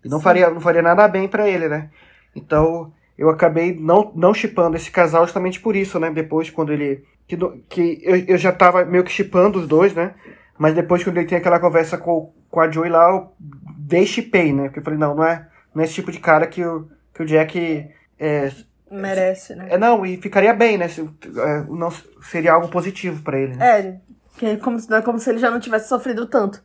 E 0.03 0.09
não 0.09 0.17
Sim. 0.17 0.23
faria, 0.23 0.49
não 0.49 0.61
faria 0.61 0.81
nada 0.81 1.07
bem 1.07 1.27
pra 1.27 1.47
ele, 1.47 1.67
né? 1.67 1.89
Então, 2.35 2.93
eu 3.17 3.29
acabei 3.29 3.75
não 3.77 4.11
não 4.15 4.33
chipando 4.33 4.77
esse 4.77 4.89
casal 4.91 5.25
justamente 5.25 5.59
por 5.59 5.75
isso, 5.75 5.99
né? 5.99 6.09
Depois, 6.11 6.49
quando 6.49 6.71
ele... 6.71 7.03
Que, 7.27 7.37
que 7.69 7.99
eu, 8.03 8.15
eu 8.27 8.37
já 8.37 8.51
tava 8.51 8.85
meio 8.85 9.03
que 9.03 9.11
chipando 9.11 9.59
os 9.59 9.67
dois, 9.67 9.93
né? 9.93 10.15
Mas 10.57 10.73
depois, 10.73 11.03
quando 11.03 11.17
ele 11.17 11.27
tem 11.27 11.37
aquela 11.37 11.59
conversa 11.59 11.97
com, 11.97 12.33
com 12.49 12.59
a 12.59 12.69
Joey 12.69 12.89
lá, 12.89 13.09
eu 13.09 13.31
deixipei, 13.77 14.51
né? 14.51 14.63
Porque 14.63 14.79
eu 14.79 14.83
falei, 14.83 14.99
não, 14.99 15.15
não 15.15 15.23
é, 15.23 15.47
não 15.73 15.81
é 15.81 15.85
esse 15.85 15.93
tipo 15.93 16.11
de 16.11 16.19
cara 16.19 16.47
que 16.47 16.63
o, 16.63 16.89
que 17.13 17.23
o 17.23 17.25
Jack... 17.25 17.89
É, 18.19 18.51
Merece, 18.91 19.55
né? 19.55 19.67
é, 19.69 19.77
não, 19.77 20.05
e 20.05 20.17
ficaria 20.17 20.53
bem, 20.53 20.77
né? 20.77 20.87
Se, 20.87 21.01
é, 21.01 21.63
não, 21.69 21.91
seria 22.21 22.53
algo 22.53 22.69
positivo 22.69 23.21
pra 23.21 23.39
ele, 23.39 23.55
né? 23.55 23.79
É, 23.79 23.97
que 24.37 24.45
é 24.45 24.55
como, 24.57 24.77
é 24.77 25.01
como 25.01 25.19
se 25.19 25.29
ele 25.29 25.39
já 25.39 25.51
não 25.51 25.59
tivesse 25.59 25.89
sofrido 25.89 26.25
tanto 26.25 26.63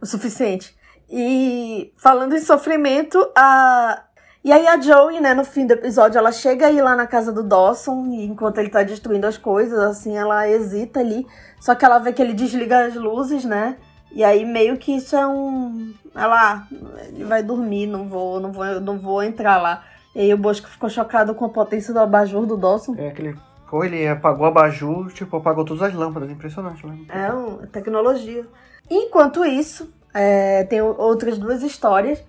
o 0.00 0.06
suficiente. 0.06 0.75
E 1.10 1.92
falando 1.96 2.34
em 2.34 2.40
sofrimento, 2.40 3.18
a. 3.36 4.02
E 4.44 4.52
aí 4.52 4.66
a 4.66 4.80
Joey, 4.80 5.20
né, 5.20 5.34
no 5.34 5.44
fim 5.44 5.66
do 5.66 5.72
episódio, 5.72 6.18
ela 6.18 6.30
chega 6.30 6.68
aí 6.68 6.80
lá 6.80 6.94
na 6.94 7.06
casa 7.06 7.32
do 7.32 7.42
Dawson, 7.42 8.06
e 8.12 8.24
enquanto 8.26 8.58
ele 8.58 8.68
tá 8.68 8.84
destruindo 8.84 9.26
as 9.26 9.36
coisas, 9.36 9.76
assim, 9.76 10.16
ela 10.16 10.48
hesita 10.48 11.00
ali. 11.00 11.26
Só 11.60 11.74
que 11.74 11.84
ela 11.84 11.98
vê 11.98 12.12
que 12.12 12.22
ele 12.22 12.32
desliga 12.32 12.86
as 12.86 12.94
luzes, 12.94 13.44
né? 13.44 13.76
E 14.12 14.22
aí 14.22 14.44
meio 14.44 14.76
que 14.76 14.96
isso 14.96 15.16
é 15.16 15.26
um. 15.26 15.92
Ela, 16.14 16.54
ah, 16.54 16.66
ele 17.08 17.24
vai 17.24 17.42
dormir, 17.42 17.86
não 17.86 18.08
vou, 18.08 18.40
não 18.40 18.52
vou, 18.52 18.80
não 18.80 18.98
vou 18.98 19.22
entrar 19.22 19.60
lá. 19.60 19.84
E 20.14 20.20
aí 20.20 20.32
o 20.32 20.38
Bosco 20.38 20.68
ficou 20.68 20.88
chocado 20.88 21.34
com 21.34 21.44
a 21.44 21.50
potência 21.50 21.92
do 21.92 22.00
abajur 22.00 22.46
do 22.46 22.56
Dawson. 22.56 22.94
É 22.96 23.08
aquele. 23.08 23.36
Pô, 23.68 23.84
ele 23.84 24.06
apagou 24.06 24.46
a 24.46 24.48
abajur, 24.48 25.12
tipo, 25.12 25.36
apagou 25.36 25.64
todas 25.64 25.82
as 25.82 25.92
lâmpadas. 25.92 26.30
Impressionante, 26.30 26.86
né? 26.86 26.98
É 27.08 27.32
um, 27.32 27.66
tecnologia. 27.66 28.46
Enquanto 28.88 29.44
isso, 29.44 29.92
é, 30.16 30.64
tem 30.64 30.80
outras 30.80 31.38
duas 31.38 31.62
histórias. 31.62 32.22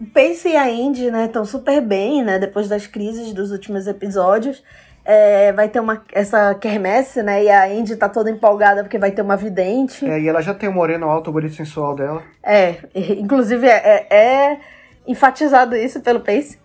O 0.00 0.06
Pace 0.06 0.48
e 0.48 0.56
a 0.56 0.68
Indy, 0.70 1.10
né, 1.10 1.24
estão 1.26 1.44
super 1.44 1.80
bem, 1.80 2.22
né, 2.22 2.38
depois 2.38 2.68
das 2.68 2.86
crises 2.86 3.32
dos 3.32 3.50
últimos 3.50 3.86
episódios. 3.86 4.62
É, 5.04 5.52
vai 5.52 5.68
ter 5.70 5.80
uma, 5.80 6.02
essa 6.12 6.54
quermesse, 6.54 7.22
né, 7.22 7.42
e 7.44 7.48
a 7.50 7.72
Indy 7.72 7.96
tá 7.96 8.08
toda 8.08 8.30
empolgada 8.30 8.82
porque 8.82 8.98
vai 8.98 9.10
ter 9.10 9.22
uma 9.22 9.36
vidente. 9.36 10.04
É, 10.06 10.20
e 10.20 10.28
ela 10.28 10.42
já 10.42 10.52
tem 10.52 10.68
o 10.68 10.72
moreno 10.72 11.08
alto, 11.08 11.32
bonito 11.32 11.54
sensual 11.54 11.94
dela. 11.94 12.22
É, 12.42 12.74
inclusive 12.94 13.66
é, 13.66 14.06
é- 14.10 14.16
é 14.16 14.60
enfatizado 15.06 15.74
isso 15.74 16.00
pelo 16.00 16.20
Pace. 16.20 16.58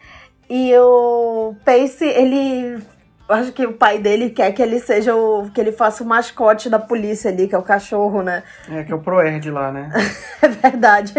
E 0.50 0.76
o 0.78 1.56
Pace, 1.64 2.04
ele. 2.06 2.84
Eu 3.34 3.40
acho 3.42 3.52
que 3.52 3.66
o 3.66 3.74
pai 3.74 3.98
dele 4.00 4.30
quer 4.30 4.52
que 4.52 4.62
ele 4.62 4.80
seja 4.80 5.16
o. 5.16 5.50
que 5.54 5.60
ele 5.60 5.72
faça 5.72 6.04
o 6.04 6.08
mascote 6.08 6.70
da 6.70 6.78
polícia 6.80 7.32
ali, 7.32 7.48
que 7.48 7.56
é 7.56 7.58
o 7.58 7.64
cachorro, 7.64 8.22
né? 8.22 8.44
É, 8.70 8.84
que 8.84 8.92
é 8.92 8.96
o 8.96 9.00
Proerd 9.00 9.50
lá, 9.52 9.72
né? 9.72 9.90
É 10.44 10.48
verdade. 10.50 11.14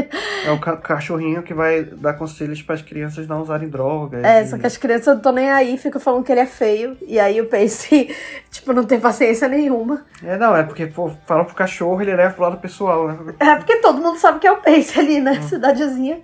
É 0.45 0.51
o 0.51 0.61
ca- 0.61 0.77
cachorrinho 0.77 1.43
que 1.43 1.55
vai 1.55 1.83
dar 1.83 2.13
conselhos 2.13 2.61
para 2.61 2.75
as 2.75 2.83
crianças 2.83 3.27
não 3.27 3.41
usarem 3.41 3.69
drogas. 3.71 4.23
É, 4.23 4.43
e- 4.43 4.47
só 4.47 4.59
que 4.59 4.67
as 4.67 4.77
crianças 4.77 5.07
não 5.07 5.17
estão 5.17 5.33
nem 5.33 5.51
aí, 5.51 5.79
ficam 5.79 5.99
falando 6.01 6.23
que 6.23 6.31
ele 6.31 6.41
é 6.43 6.47
feio. 6.47 6.97
E 7.07 7.19
aí 7.19 7.41
o 7.41 7.47
Pace, 7.47 8.15
tipo, 8.51 8.73
não 8.75 8.85
tem 8.85 9.01
paciência 9.01 9.49
nenhuma. 9.49 10.05
É, 10.23 10.37
não, 10.37 10.55
é 10.55 10.63
porque 10.63 10.87
pô, 10.87 11.11
fala 11.27 11.45
pro 11.45 11.55
cachorro 11.55 12.01
ele 12.03 12.15
leva 12.15 12.35
pro 12.35 12.43
lado 12.45 12.59
pessoal, 12.59 13.09
né? 13.09 13.35
É 13.41 13.57
porque 13.57 13.77
todo 13.77 14.01
mundo 14.01 14.19
sabe 14.19 14.39
que 14.39 14.47
é 14.47 14.53
o 14.53 14.59
Pace 14.59 14.99
ali, 15.01 15.21
né? 15.21 15.41
Cidadezinha. 15.41 16.21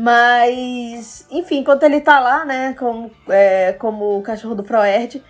Mas, 0.00 1.26
enfim, 1.28 1.58
enquanto 1.58 1.82
ele 1.82 2.00
tá 2.00 2.20
lá, 2.20 2.44
né, 2.44 2.72
como, 2.78 3.10
é, 3.28 3.72
como 3.72 4.16
o 4.16 4.22
cachorro 4.22 4.54
do 4.54 4.62
Proerd, 4.62 5.20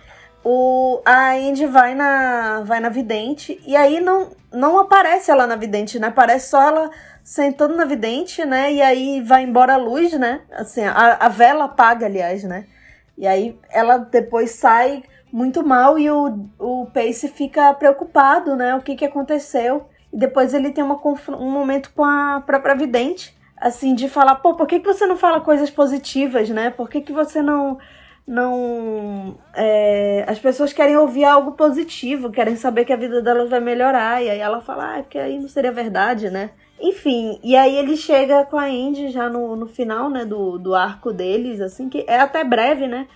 o, 0.43 1.01
a 1.03 1.35
Indy 1.39 1.65
vai 1.65 1.95
na, 1.95 2.61
vai 2.61 2.79
na 2.79 2.89
vidente 2.89 3.59
e 3.65 3.75
aí 3.75 3.99
não, 3.99 4.29
não 4.53 4.77
aparece 4.77 5.31
ela 5.31 5.47
na 5.47 5.55
vidente, 5.55 5.97
né? 5.97 6.09
Aparece 6.09 6.49
só 6.49 6.61
ela 6.61 6.91
sentando 7.23 7.75
na 7.75 7.83
vidente, 7.83 8.45
né? 8.45 8.71
E 8.71 8.79
aí 8.79 9.21
vai 9.21 9.41
embora 9.41 9.73
a 9.73 9.77
luz, 9.77 10.13
né? 10.13 10.41
Assim, 10.51 10.83
a, 10.83 11.17
a 11.19 11.29
vela 11.29 11.63
apaga, 11.63 12.05
aliás, 12.05 12.43
né? 12.43 12.67
E 13.17 13.25
aí 13.25 13.59
ela 13.71 13.97
depois 13.97 14.51
sai 14.51 15.03
muito 15.33 15.65
mal 15.65 15.97
e 15.97 16.11
o, 16.11 16.45
o 16.59 16.85
Pace 16.93 17.27
fica 17.27 17.73
preocupado, 17.73 18.55
né? 18.55 18.75
O 18.75 18.81
que, 18.81 18.95
que 18.95 19.05
aconteceu. 19.05 19.89
E 20.13 20.17
depois 20.17 20.53
ele 20.53 20.71
tem 20.71 20.83
uma, 20.83 21.01
um 21.39 21.49
momento 21.49 21.91
com 21.95 22.05
a 22.05 22.43
própria 22.45 22.75
vidente, 22.75 23.35
assim, 23.59 23.93
de 23.93 24.07
falar, 24.07 24.35
pô, 24.35 24.55
por 24.55 24.67
que, 24.67 24.79
que 24.79 24.87
você 24.87 25.05
não 25.05 25.17
fala 25.17 25.41
coisas 25.41 25.69
positivas, 25.69 26.49
né? 26.49 26.69
Por 26.69 26.89
que, 26.89 27.01
que 27.01 27.11
você 27.11 27.41
não. 27.41 27.77
não 28.25 29.37
é, 29.53 30.25
as 30.27 30.39
pessoas 30.39 30.71
querem 30.71 30.97
ouvir 30.97 31.25
algo 31.25 31.53
positivo, 31.53 32.31
querem 32.31 32.55
saber 32.55 32.85
que 32.85 32.93
a 32.93 32.97
vida 32.97 33.21
delas 33.21 33.49
vai 33.49 33.59
melhorar. 33.59 34.23
E 34.23 34.29
aí 34.29 34.39
ela 34.39 34.61
fala, 34.61 34.93
ah, 34.93 34.97
é 34.99 35.01
porque 35.01 35.19
aí 35.19 35.39
não 35.39 35.49
seria 35.49 35.71
verdade, 35.71 36.29
né? 36.29 36.51
Enfim, 36.81 37.39
e 37.43 37.57
aí 37.57 37.75
ele 37.75 37.97
chega 37.97 38.45
com 38.45 38.57
a 38.57 38.69
Indy 38.69 39.09
já 39.09 39.27
no, 39.29 39.55
no 39.55 39.67
final, 39.67 40.09
né, 40.09 40.23
do, 40.23 40.57
do 40.57 40.73
arco 40.73 41.11
deles, 41.11 41.59
assim, 41.59 41.89
que 41.89 42.05
é 42.07 42.19
até 42.19 42.41
breve, 42.43 42.87
né? 42.87 43.07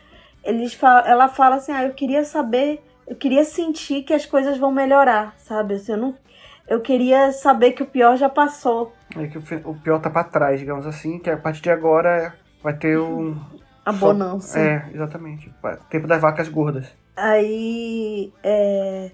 Eles 0.44 0.74
fa 0.74 1.04
ela 1.08 1.30
fala 1.30 1.56
assim, 1.56 1.72
ah, 1.72 1.84
eu 1.86 1.94
queria 1.94 2.26
saber, 2.26 2.84
eu 3.08 3.16
queria 3.16 3.46
sentir 3.46 4.04
que 4.04 4.14
as 4.14 4.26
coisas 4.26 4.58
vão 4.58 4.70
melhorar, 4.70 5.34
sabe? 5.38 5.76
Assim, 5.76 5.94
eu 5.94 5.98
não, 5.98 6.16
eu 6.68 6.82
queria 6.82 7.32
saber 7.32 7.72
que 7.72 7.84
o 7.84 7.88
pior 7.88 8.18
já 8.18 8.28
passou. 8.30 8.92
É 9.18 9.28
que 9.28 9.38
o, 9.38 9.76
pior 9.76 10.00
tá 10.00 10.10
pra 10.10 10.24
trás, 10.24 10.60
digamos 10.60 10.86
assim, 10.88 11.20
que 11.20 11.30
a 11.30 11.38
partir 11.38 11.62
de 11.62 11.70
agora 11.70 12.34
vai 12.62 12.74
ter 12.74 12.98
um. 12.98 13.38
A 13.86 13.92
bonança. 13.92 14.58
É, 14.58 14.90
exatamente. 14.94 15.54
Tempo 15.90 16.08
das 16.08 16.22
vacas 16.22 16.48
gordas. 16.48 16.88
Aí, 17.18 18.32
é... 18.42 19.12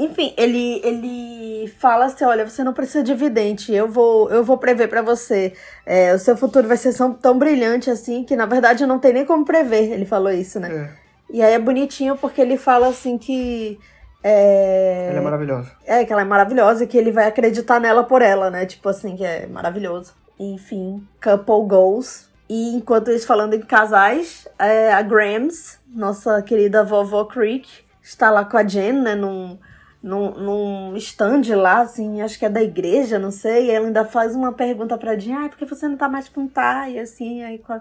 enfim, 0.00 0.34
ele 0.36 0.80
ele 0.84 1.68
fala 1.78 2.06
assim, 2.06 2.24
olha, 2.24 2.44
você 2.44 2.64
não 2.64 2.74
precisa 2.74 3.04
de 3.04 3.14
vidente, 3.14 3.72
eu 3.72 3.88
vou 3.88 4.28
eu 4.28 4.42
vou 4.42 4.58
prever 4.58 4.88
pra 4.88 5.00
você. 5.00 5.52
É, 5.86 6.12
o 6.12 6.18
seu 6.18 6.36
futuro 6.36 6.66
vai 6.66 6.76
ser 6.76 6.92
tão, 6.92 7.14
tão 7.14 7.38
brilhante 7.38 7.88
assim 7.88 8.24
que 8.24 8.34
na 8.34 8.46
verdade 8.46 8.84
não 8.84 8.98
tem 8.98 9.12
nem 9.12 9.24
como 9.24 9.44
prever. 9.44 9.92
Ele 9.92 10.04
falou 10.04 10.32
isso, 10.32 10.58
né? 10.58 10.74
É, 10.74 10.90
E 11.32 11.40
aí 11.40 11.52
é 11.52 11.58
bonitinho 11.58 12.16
porque 12.16 12.40
ele 12.40 12.56
fala 12.56 12.88
assim 12.88 13.16
que 13.16 13.78
é... 14.22 15.08
ele 15.10 15.18
é 15.18 15.22
maravilhoso. 15.22 15.70
É, 15.84 16.04
que 16.04 16.12
ela 16.12 16.22
é 16.22 16.24
maravilhosa 16.24 16.84
e 16.84 16.86
que 16.86 16.98
ele 16.98 17.10
vai 17.10 17.26
acreditar 17.26 17.80
nela 17.80 18.04
por 18.04 18.22
ela, 18.22 18.50
né? 18.50 18.66
Tipo 18.66 18.88
assim, 18.88 19.16
que 19.16 19.24
é 19.24 19.46
maravilhoso. 19.46 20.14
Enfim, 20.38 21.06
couple 21.22 21.66
goals. 21.66 22.28
E 22.48 22.74
enquanto 22.74 23.10
isso, 23.10 23.26
falando 23.26 23.54
em 23.54 23.60
casais, 23.60 24.48
é, 24.58 24.92
a 24.92 25.02
Grams, 25.02 25.78
nossa 25.88 26.42
querida 26.42 26.82
vovó 26.82 27.24
Creek, 27.24 27.68
está 28.02 28.30
lá 28.30 28.44
com 28.44 28.56
a 28.56 28.66
Jen, 28.66 28.92
né? 28.92 29.14
Num, 29.14 29.58
num, 30.02 30.30
num 30.32 30.96
stand 30.96 31.42
lá, 31.54 31.80
assim, 31.80 32.20
acho 32.20 32.38
que 32.38 32.44
é 32.44 32.48
da 32.48 32.62
igreja, 32.62 33.18
não 33.18 33.30
sei. 33.30 33.66
E 33.66 33.70
ela 33.70 33.86
ainda 33.86 34.04
faz 34.04 34.34
uma 34.34 34.52
pergunta 34.52 34.98
pra 34.98 35.16
Jen, 35.16 35.34
ah, 35.34 35.48
por 35.48 35.58
que 35.58 35.64
você 35.64 35.86
não 35.86 35.96
tá 35.96 36.08
mais 36.08 36.28
com 36.28 36.48
Thay? 36.48 36.98
Assim, 36.98 37.42
aí 37.44 37.58
com 37.58 37.80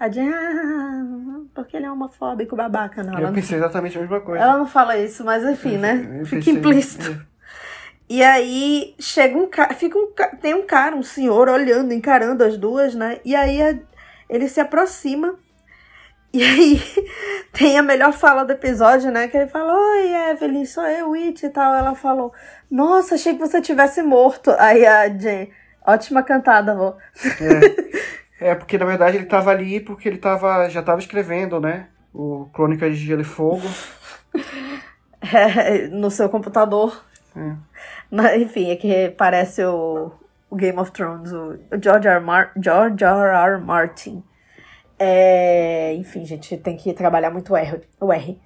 a, 0.00 0.08
Jen, 0.08 0.32
ah, 0.32 1.40
porque 1.54 1.76
ele 1.76 1.86
é 1.86 1.90
homofóbico, 1.92 2.56
babaca. 2.56 3.02
Não, 3.02 3.18
Eu 3.18 3.26
não, 3.26 3.32
pensei 3.34 3.58
exatamente 3.58 3.96
a 3.96 4.00
mesma 4.00 4.20
coisa. 4.20 4.42
ela 4.42 4.56
não 4.56 4.66
fala 4.66 4.96
isso, 4.96 5.24
mas 5.24 5.44
enfim, 5.44 5.76
né? 5.76 6.18
Eu 6.20 6.26
Fica 6.26 6.50
implícito. 6.50 7.20
E 8.08 8.22
aí 8.24 8.94
chega 8.98 9.38
um 9.38 9.48
cara, 9.48 9.72
fica 9.74 9.96
um 9.96 10.08
tem 10.40 10.54
um 10.54 10.66
cara, 10.66 10.96
um 10.96 11.02
senhor 11.02 11.48
olhando, 11.48 11.92
encarando 11.92 12.42
as 12.42 12.56
duas, 12.56 12.94
né? 12.94 13.20
E 13.24 13.36
aí 13.36 13.62
a- 13.62 13.78
ele 14.28 14.48
se 14.48 14.58
aproxima. 14.60 15.38
E 16.32 16.42
aí 16.42 16.80
tem 17.52 17.78
a 17.78 17.82
melhor 17.82 18.12
fala 18.12 18.44
do 18.44 18.52
episódio, 18.52 19.10
né? 19.12 19.28
Que 19.28 19.36
ele 19.36 19.46
fala: 19.48 19.72
Oi, 19.72 20.12
Evelyn, 20.32 20.64
sou 20.64 20.84
eu, 20.86 21.12
It 21.14 21.44
e 21.46 21.50
tal. 21.50 21.72
Ela 21.74 21.94
falou: 21.94 22.32
Nossa, 22.70 23.14
achei 23.14 23.34
que 23.34 23.40
você 23.40 23.60
tivesse 23.60 24.02
morto. 24.02 24.50
Aí 24.58 24.84
a 24.86 25.08
Jen, 25.08 25.50
ótima 25.86 26.22
cantada, 26.24 26.74
vô. 26.74 26.94
É, 27.40 27.90
porque 28.54 28.78
na 28.78 28.86
verdade 28.86 29.18
ele 29.18 29.26
tava 29.26 29.50
ali 29.50 29.80
porque 29.80 30.08
ele 30.08 30.18
tava, 30.18 30.68
já 30.68 30.82
tava 30.82 30.98
escrevendo, 30.98 31.60
né? 31.60 31.88
O 32.12 32.46
Crônicas 32.52 32.98
de 32.98 33.06
Gelo 33.06 33.20
e 33.20 33.24
Fogo. 33.24 33.66
É, 35.22 35.86
no 35.88 36.10
seu 36.10 36.30
computador. 36.30 37.04
É. 37.36 37.54
Mas, 38.10 38.40
enfim, 38.40 38.70
é 38.70 38.76
que 38.76 39.10
parece 39.10 39.62
o, 39.64 40.10
o 40.48 40.56
Game 40.56 40.78
of 40.78 40.90
Thrones, 40.92 41.30
o, 41.30 41.58
o 41.70 41.82
George 41.82 42.08
R. 42.08 42.20
Mar 42.20 42.52
George 42.56 43.04
R. 43.04 43.54
R. 43.54 43.60
Martin. 43.60 44.24
É, 44.98 45.94
enfim, 45.94 46.24
gente, 46.24 46.56
tem 46.56 46.76
que 46.76 46.92
trabalhar 46.94 47.30
muito 47.30 47.52
o 47.52 47.56
R. 47.56 47.82
O 48.00 48.12
R. 48.12 48.40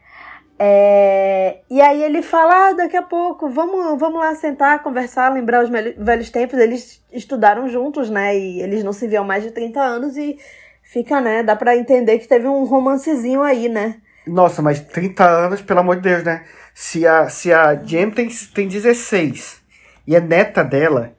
É, 0.59 1.59
e 1.69 1.81
aí 1.81 2.03
ele 2.03 2.23
fala, 2.23 2.69
ah, 2.69 2.73
daqui 2.73 2.97
a 2.97 3.03
pouco, 3.03 3.49
vamos, 3.49 3.99
vamos 3.99 4.21
lá 4.21 4.35
sentar, 4.35 4.83
conversar, 4.83 5.33
lembrar 5.33 5.64
os 5.64 5.71
velhos 5.71 6.31
tempos. 6.31 6.59
Eles 6.59 7.03
estudaram 7.12 7.69
juntos, 7.69 8.09
né? 8.09 8.37
E 8.37 8.62
eles 8.62 8.85
não 8.85 8.93
se 8.93 9.09
viam 9.09 9.25
mais 9.25 9.43
de 9.43 9.51
30 9.51 9.81
anos 9.81 10.17
e 10.17 10.38
fica, 10.83 11.21
né? 11.21 11.43
Dá 11.43 11.57
pra 11.57 11.77
entender 11.77 12.19
que 12.19 12.29
teve 12.29 12.47
um 12.47 12.64
romancezinho 12.64 13.43
aí, 13.43 13.69
né? 13.69 13.97
Nossa, 14.27 14.62
mas 14.62 14.81
30 14.81 15.25
anos, 15.25 15.61
pelo 15.61 15.81
amor 15.81 15.97
de 15.97 16.03
Deus, 16.03 16.23
né? 16.23 16.45
Se 16.73 17.07
a, 17.07 17.29
se 17.29 17.53
a 17.53 17.75
Jem 17.75 18.11
tem, 18.11 18.29
tem 18.55 18.69
16 18.69 19.62
e 20.07 20.14
é 20.14 20.21
neta 20.21 20.62
dela. 20.62 21.12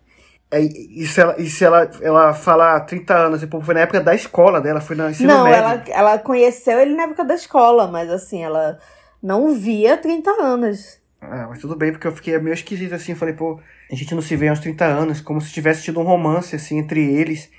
É, 0.50 0.62
e 0.62 1.06
se, 1.06 1.20
ela, 1.20 1.36
e 1.38 1.50
se 1.50 1.66
ela, 1.66 1.90
ela 2.02 2.34
fala 2.34 2.80
30 2.80 3.14
anos, 3.14 3.44
e 3.44 3.48
foi 3.48 3.74
na 3.74 3.82
época 3.82 4.00
da 4.00 4.16
escola 4.16 4.62
dela, 4.62 4.80
foi 4.80 4.96
no 4.96 5.10
ensino 5.10 5.28
Não, 5.28 5.44
médio. 5.44 5.58
ela, 5.60 5.84
ela 5.90 6.20
conheceu 6.20 6.80
ele 6.80 6.96
na 6.96 7.04
época 7.04 7.26
da 7.26 7.34
escola, 7.36 7.88
mas 7.88 8.10
assim, 8.10 8.44
ela 8.44 8.80
não 9.26 9.56
via 9.56 9.98
30 9.98 10.30
anos. 10.42 11.00
Ah, 11.20 11.48
mas 11.50 11.60
tudo 11.60 11.76
bem, 11.76 11.92
porque 11.92 12.06
eu 12.06 12.12
fiquei 12.12 12.38
meio 12.38 12.54
esquisito 12.54 12.94
assim. 12.94 13.16
Falei, 13.16 13.34
pô, 13.34 13.60
a 13.92 13.96
gente 13.96 14.14
não 14.14 14.22
se 14.22 14.36
vê 14.36 14.48
há 14.48 14.54
uns 14.54 14.60
30 14.60 14.86
anos, 14.86 15.20
como 15.22 15.42
se 15.42 15.52
tivesse 15.52 15.84
tido 15.84 16.00
um 16.00 16.04
romance 16.04 16.56
assim 16.56 16.78
entre 16.78 17.04
eles. 17.04 17.50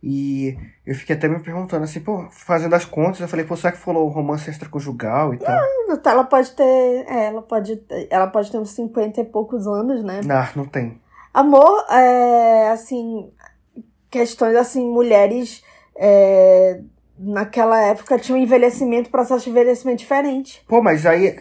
E 0.00 0.56
eu 0.86 0.94
fiquei 0.94 1.16
até 1.16 1.26
me 1.26 1.40
perguntando 1.40 1.82
assim, 1.82 1.98
pô, 1.98 2.28
fazendo 2.30 2.72
as 2.74 2.84
contas, 2.84 3.18
eu 3.20 3.26
falei, 3.26 3.44
pô, 3.44 3.56
será 3.56 3.72
que 3.72 3.78
falou 3.78 4.06
romance 4.08 4.48
extraconjugal 4.48 5.34
e 5.34 5.38
tal? 5.38 5.58
Ela 6.06 6.22
pode 6.22 6.52
ter. 6.52 6.62
É, 6.62 7.26
ela 7.26 7.42
pode, 7.42 7.76
ter- 7.78 8.06
ela 8.08 8.28
pode 8.28 8.52
ter 8.52 8.58
uns 8.58 8.70
50 8.70 9.20
e 9.20 9.24
poucos 9.24 9.66
anos, 9.66 10.04
né? 10.04 10.20
Não, 10.24 10.46
não 10.54 10.64
tem. 10.66 11.00
Amor, 11.34 11.84
é, 11.90 12.70
assim, 12.70 13.28
questões 14.08 14.54
assim, 14.54 14.88
mulheres 14.88 15.64
é, 15.96 16.80
naquela 17.18 17.80
época 17.80 18.18
tinham 18.18 18.38
um 18.38 18.42
envelhecimento, 18.42 19.10
processo 19.10 19.44
de 19.44 19.50
envelhecimento 19.50 19.98
diferente. 19.98 20.64
Pô, 20.68 20.80
mas 20.82 21.04
aí, 21.04 21.36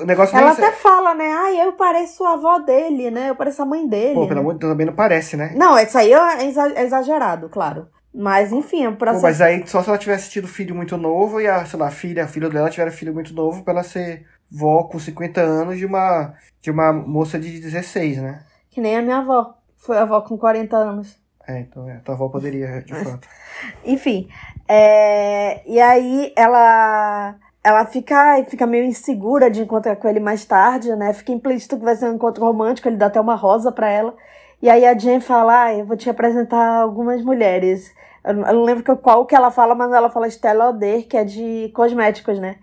o 0.00 0.06
negócio 0.06 0.36
Ela 0.36 0.52
até 0.52 0.72
fala, 0.72 1.14
né? 1.14 1.30
Ai, 1.30 1.60
eu 1.60 1.72
pareço 1.72 2.24
a 2.24 2.32
avó 2.32 2.58
dele, 2.58 3.10
né? 3.10 3.30
Eu 3.30 3.36
pareço 3.36 3.62
a 3.62 3.66
mãe 3.66 3.86
dele. 3.86 4.14
Pô, 4.14 4.22
né? 4.22 4.28
pelo 4.28 4.40
amor 4.40 4.54
de 4.54 4.60
Deus, 4.60 4.72
também 4.72 4.86
não 4.86 4.94
parece, 4.94 5.36
né? 5.36 5.52
Não, 5.56 5.78
isso 5.78 5.98
aí 5.98 6.12
é 6.12 6.18
é 6.18 6.82
exagerado, 6.82 7.48
claro. 7.48 7.88
Mas, 8.14 8.52
enfim, 8.52 8.84
é 8.84 8.88
um 8.88 8.92
Pô, 8.92 8.98
processo. 8.98 9.22
mas 9.22 9.40
aí 9.40 9.66
só 9.66 9.82
se 9.82 9.88
ela 9.88 9.98
tivesse 9.98 10.30
tido 10.30 10.48
filho 10.48 10.74
muito 10.74 10.96
novo 10.96 11.40
e 11.40 11.46
a, 11.46 11.64
sei 11.64 11.78
lá, 11.78 11.88
a 11.88 11.90
filha, 11.90 12.24
a 12.24 12.28
filha 12.28 12.48
dela 12.48 12.70
tiver 12.70 12.90
filho 12.90 13.12
muito 13.12 13.34
novo 13.34 13.62
pra 13.62 13.74
ela 13.74 13.82
ser 13.82 14.26
vó 14.50 14.84
com 14.84 14.98
50 14.98 15.40
anos 15.40 15.78
de 15.78 15.84
uma, 15.84 16.34
de 16.60 16.70
uma 16.70 16.92
moça 16.92 17.38
de 17.38 17.60
16, 17.60 18.18
né? 18.18 18.44
Que 18.70 18.80
nem 18.80 18.96
a 18.96 19.02
minha 19.02 19.18
avó. 19.18 19.54
Foi 19.76 19.96
avó 19.96 20.20
com 20.22 20.36
40 20.36 20.76
anos. 20.76 21.18
É, 21.46 21.60
então 21.60 21.88
é, 21.88 21.98
tua 22.00 22.14
avó 22.14 22.28
poderia, 22.28 22.82
de 22.82 22.94
fato. 22.94 23.26
Enfim. 23.84 24.28
É, 24.68 25.62
E 25.66 25.80
aí 25.80 26.32
ela. 26.36 27.34
Ela 27.64 27.84
fica, 27.84 28.42
fica 28.48 28.66
meio 28.66 28.84
insegura 28.84 29.50
de 29.50 29.60
encontrar 29.62 29.96
com 29.96 30.08
ele 30.08 30.20
mais 30.20 30.44
tarde, 30.44 30.94
né? 30.94 31.12
Fica 31.12 31.32
implícito 31.32 31.76
que 31.76 31.84
vai 31.84 31.96
ser 31.96 32.06
um 32.08 32.14
encontro 32.14 32.44
romântico, 32.46 32.88
ele 32.88 32.96
dá 32.96 33.06
até 33.06 33.20
uma 33.20 33.34
rosa 33.34 33.70
pra 33.72 33.90
ela. 33.90 34.14
E 34.62 34.70
aí 34.70 34.86
a 34.86 34.96
Jen 34.96 35.20
fala, 35.20 35.64
ah, 35.64 35.74
eu 35.74 35.84
vou 35.84 35.96
te 35.96 36.08
apresentar 36.08 36.80
algumas 36.80 37.20
mulheres. 37.22 37.92
Eu 38.24 38.34
não 38.34 38.62
lembro 38.62 38.96
qual 38.98 39.26
que 39.26 39.34
ela 39.34 39.50
fala, 39.50 39.74
mas 39.74 39.92
ela 39.92 40.08
fala 40.08 40.28
Stella 40.30 40.70
Oder, 40.70 41.02
que 41.02 41.16
é 41.16 41.24
de 41.24 41.70
cosméticos, 41.74 42.38
né? 42.38 42.56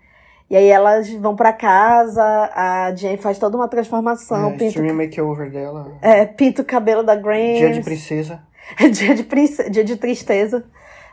E 0.48 0.56
aí 0.56 0.68
elas 0.68 1.08
vão 1.12 1.36
pra 1.36 1.52
casa, 1.52 2.22
a 2.54 2.92
Jen 2.94 3.16
faz 3.16 3.38
toda 3.38 3.56
uma 3.56 3.68
transformação, 3.68 4.50
É, 4.50 4.56
pinta, 4.56 4.92
makeover 4.92 5.50
dela. 5.50 5.92
é, 6.00 6.24
pinta 6.24 6.62
o 6.62 6.64
cabelo 6.64 7.02
da 7.02 7.14
Grace. 7.14 7.58
Dia 7.58 7.72
de 7.72 7.82
princesa. 7.82 8.40
dia, 8.92 9.14
de 9.14 9.22
prince... 9.24 9.68
dia 9.70 9.84
de 9.84 9.96
tristeza. 9.96 10.64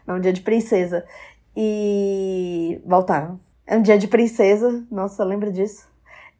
Não, 0.05 0.19
dia 0.19 0.33
de 0.33 0.41
princesa. 0.41 1.05
E. 1.55 2.81
Voltaram. 2.85 3.39
É 3.65 3.77
um 3.77 3.81
dia 3.81 3.97
de 3.97 4.07
princesa. 4.07 4.83
Nossa, 4.91 5.23
lembra 5.23 5.51
disso? 5.51 5.87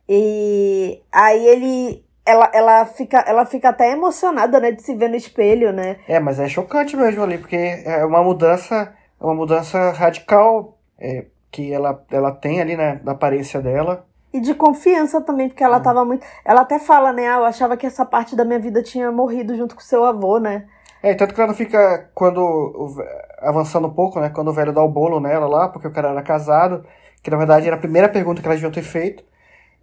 E 0.08 1.02
aí 1.12 1.46
ele. 1.48 2.06
Ela, 2.26 2.50
ela, 2.54 2.86
fica, 2.86 3.20
ela 3.28 3.46
fica 3.46 3.68
até 3.68 3.92
emocionada, 3.92 4.58
né, 4.58 4.72
de 4.72 4.82
se 4.82 4.96
ver 4.96 5.10
no 5.10 5.16
espelho, 5.16 5.74
né? 5.74 5.98
É, 6.08 6.22
mas 6.22 6.40
é 6.40 6.48
chocante 6.48 6.96
mesmo 6.96 7.22
ali, 7.22 7.38
porque 7.38 7.58
é 7.58 8.06
uma 8.06 8.24
mudança, 8.24 8.96
é 9.20 9.26
uma 9.26 9.36
mudança 9.36 9.92
radical 9.92 10.78
é, 10.98 11.26
que 11.52 11.74
ela, 11.74 12.02
ela 12.10 12.32
tem 12.32 12.62
ali 12.62 12.78
né, 12.78 13.02
na 13.04 13.12
aparência 13.12 13.62
dela. 13.62 14.06
E 14.34 14.40
de 14.40 14.56
confiança 14.56 15.20
também, 15.20 15.50
porque 15.50 15.64
ela 15.64 15.82
tava 15.82 16.06
muito. 16.06 16.26
Ela 16.46 16.62
até 16.62 16.80
fala, 16.80 17.12
né? 17.12 17.28
Ah, 17.28 17.36
eu 17.36 17.46
achava 17.46 17.76
que 17.76 17.86
essa 17.86 18.06
parte 18.06 18.38
da 18.38 18.46
minha 18.46 18.58
vida 18.58 18.82
tinha 18.82 19.12
morrido 19.12 19.56
junto 19.56 19.76
com 19.76 19.82
seu 19.82 20.06
avô, 20.06 20.40
né? 20.40 20.66
É, 21.04 21.14
tanto 21.14 21.36
que 21.36 21.42
ela 21.42 21.50
não 21.50 21.56
fica 21.56 22.10
quando 22.16 22.98
avançando 23.44 23.88
um 23.88 23.94
pouco, 23.94 24.20
né? 24.20 24.30
Quando 24.30 24.50
o 24.50 24.54
velho 24.54 24.74
dá 24.74 24.82
o 24.84 24.90
bolo 24.90 25.20
nela 25.20 25.48
lá, 25.48 25.70
porque 25.70 25.88
o 25.88 25.92
cara 25.92 26.10
era 26.10 26.22
casado, 26.22 26.86
que 27.22 27.30
na 27.30 27.38
verdade 27.38 27.68
era 27.68 27.76
a 27.76 27.80
primeira 27.80 28.10
pergunta 28.10 28.42
que 28.42 28.48
elas 28.48 28.60
deviam 28.60 28.72
ter 28.72 28.84
feito. 28.84 29.24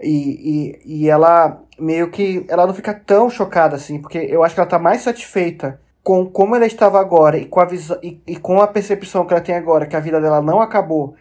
E, 0.00 0.78
e, 0.84 1.04
e 1.04 1.10
ela 1.10 1.62
meio 1.78 2.10
que. 2.10 2.44
Ela 2.48 2.66
não 2.66 2.74
fica 2.74 2.94
tão 2.94 3.28
chocada 3.30 3.76
assim, 3.76 4.00
porque 4.00 4.18
eu 4.18 4.42
acho 4.42 4.54
que 4.54 4.60
ela 4.60 4.68
tá 4.68 4.78
mais 4.78 5.02
satisfeita 5.02 5.80
com 6.02 6.26
como 6.26 6.56
ela 6.56 6.66
estava 6.66 6.98
agora 6.98 7.36
e 7.36 7.44
com 7.46 7.60
a 7.60 7.66
visão 7.66 7.98
e, 8.02 8.20
e 8.26 8.36
com 8.36 8.60
a 8.60 8.66
percepção 8.66 9.26
que 9.26 9.34
ela 9.34 9.42
tem 9.42 9.54
agora, 9.54 9.86
que 9.86 9.96
a 9.96 10.00
vida 10.00 10.20
dela 10.20 10.40
não 10.40 10.60
acabou 10.60 11.14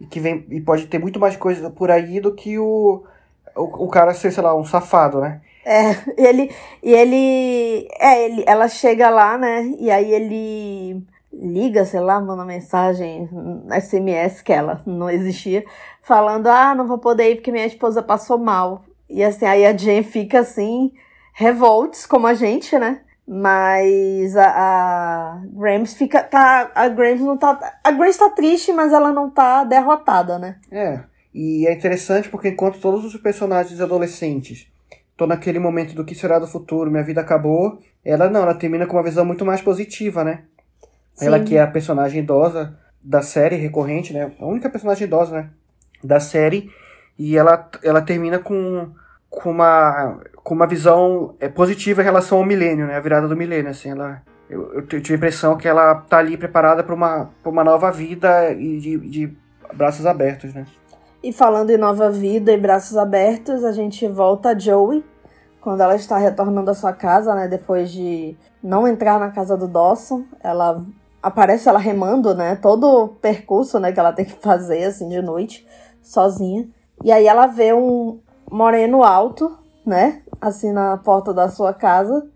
e 0.00 0.06
que 0.06 0.18
vem 0.18 0.46
e 0.50 0.60
pode 0.60 0.86
ter 0.86 0.98
muito 0.98 1.20
mais 1.20 1.36
coisa 1.36 1.70
por 1.70 1.90
aí 1.90 2.20
do 2.20 2.34
que 2.34 2.58
o, 2.58 3.04
o, 3.54 3.84
o 3.84 3.88
cara 3.88 4.14
ser, 4.14 4.32
sei 4.32 4.42
lá, 4.42 4.54
um 4.54 4.64
safado, 4.64 5.20
né? 5.20 5.40
É, 5.64 5.92
e 6.18 6.26
ele. 6.26 6.50
E 6.82 6.92
ele. 6.92 7.88
É, 7.98 8.24
ele, 8.24 8.44
ela 8.46 8.68
chega 8.68 9.10
lá, 9.10 9.38
né? 9.38 9.62
E 9.78 9.90
aí 9.90 10.12
ele 10.12 11.04
liga, 11.32 11.84
sei 11.84 12.00
lá, 12.00 12.20
manda 12.20 12.44
mensagem, 12.44 13.28
SMS 13.70 14.42
que 14.42 14.52
ela 14.52 14.82
não 14.86 15.08
existia, 15.08 15.64
falando: 16.02 16.46
Ah, 16.48 16.74
não 16.74 16.86
vou 16.86 16.98
poder 16.98 17.30
ir 17.30 17.34
porque 17.36 17.52
minha 17.52 17.66
esposa 17.66 18.02
passou 18.02 18.38
mal. 18.38 18.84
E 19.08 19.22
assim, 19.22 19.44
aí 19.44 19.66
a 19.66 19.76
Jen 19.76 20.02
fica 20.02 20.40
assim, 20.40 20.92
revolts, 21.34 22.06
como 22.06 22.26
a 22.26 22.34
gente, 22.34 22.78
né? 22.78 23.00
Mas 23.26 24.36
a, 24.36 24.46
a 24.46 25.42
Grams 25.52 25.94
fica. 25.94 26.22
Tá, 26.22 26.70
a 26.74 26.88
Grams 26.88 27.22
não 27.22 27.36
tá. 27.36 27.78
A 27.82 27.90
Grams 27.90 28.16
tá 28.16 28.30
triste, 28.30 28.72
mas 28.72 28.92
ela 28.92 29.12
não 29.12 29.30
tá 29.30 29.64
derrotada, 29.64 30.38
né? 30.38 30.56
É, 30.70 31.00
e 31.32 31.66
é 31.66 31.72
interessante 31.72 32.28
porque 32.28 32.48
enquanto 32.48 32.80
todos 32.80 33.04
os 33.04 33.16
personagens 33.20 33.80
adolescentes 33.80 34.66
estão 35.10 35.26
naquele 35.26 35.58
momento 35.58 35.94
do 35.94 36.04
que 36.04 36.14
será 36.14 36.38
do 36.38 36.46
futuro, 36.46 36.90
minha 36.90 37.04
vida 37.04 37.20
acabou, 37.20 37.78
ela 38.04 38.28
não, 38.28 38.42
ela 38.42 38.54
termina 38.54 38.86
com 38.86 38.96
uma 38.96 39.02
visão 39.02 39.24
muito 39.24 39.44
mais 39.44 39.62
positiva, 39.62 40.24
né? 40.24 40.44
Ela 41.20 41.38
Sim. 41.38 41.44
que 41.44 41.56
é 41.56 41.62
a 41.62 41.66
personagem 41.66 42.22
idosa 42.22 42.76
da 43.02 43.20
série 43.22 43.56
recorrente, 43.56 44.12
né? 44.12 44.32
A 44.38 44.46
única 44.46 44.70
personagem 44.70 45.06
idosa, 45.06 45.34
né? 45.34 45.50
Da 46.02 46.20
série. 46.20 46.70
E 47.18 47.36
ela, 47.36 47.68
ela 47.82 48.00
termina 48.00 48.38
com, 48.38 48.90
com, 49.28 49.50
uma, 49.50 50.20
com 50.36 50.54
uma 50.54 50.66
visão 50.66 51.34
é, 51.40 51.48
positiva 51.48 52.00
em 52.00 52.04
relação 52.04 52.38
ao 52.38 52.44
milênio, 52.44 52.86
né? 52.86 52.96
A 52.96 53.00
virada 53.00 53.28
do 53.28 53.36
milênio, 53.36 53.70
assim. 53.70 53.90
Ela, 53.90 54.22
eu, 54.48 54.72
eu 54.74 54.86
tive 54.86 55.14
a 55.14 55.16
impressão 55.16 55.56
que 55.56 55.68
ela 55.68 55.96
tá 55.96 56.18
ali 56.18 56.36
preparada 56.36 56.82
para 56.82 56.94
uma, 56.94 57.30
pra 57.42 57.50
uma 57.50 57.64
nova 57.64 57.90
vida 57.90 58.52
e 58.52 58.78
de, 58.78 58.98
de 58.98 59.36
braços 59.74 60.06
abertos, 60.06 60.54
né? 60.54 60.66
E 61.22 61.32
falando 61.32 61.70
em 61.70 61.76
nova 61.76 62.10
vida 62.10 62.52
e 62.52 62.58
braços 62.58 62.96
abertos, 62.96 63.62
a 63.64 63.72
gente 63.72 64.08
volta 64.08 64.50
a 64.50 64.58
Joey, 64.58 65.04
quando 65.60 65.80
ela 65.80 65.94
está 65.94 66.18
retornando 66.18 66.70
à 66.70 66.74
sua 66.74 66.92
casa, 66.92 67.34
né? 67.34 67.46
Depois 67.46 67.90
de 67.92 68.36
não 68.62 68.86
entrar 68.88 69.20
na 69.20 69.30
casa 69.30 69.56
do 69.56 69.68
Dawson. 69.68 70.24
Ela 70.42 70.84
aparece 71.22 71.68
ela 71.68 71.78
remando, 71.78 72.34
né? 72.34 72.56
Todo 72.56 72.84
o 72.84 73.08
percurso 73.08 73.78
né, 73.78 73.92
que 73.92 74.00
ela 74.00 74.12
tem 74.12 74.24
que 74.24 74.32
fazer, 74.40 74.84
assim, 74.84 75.08
de 75.08 75.22
noite, 75.22 75.66
sozinha. 76.02 76.68
E 77.04 77.12
aí 77.12 77.26
ela 77.26 77.46
vê 77.46 77.72
um 77.72 78.20
moreno 78.50 79.02
alto, 79.02 79.56
né? 79.86 80.22
Assim, 80.40 80.72
na 80.72 80.96
porta 80.96 81.32
da 81.32 81.48
sua 81.48 81.72
casa. 81.72 82.28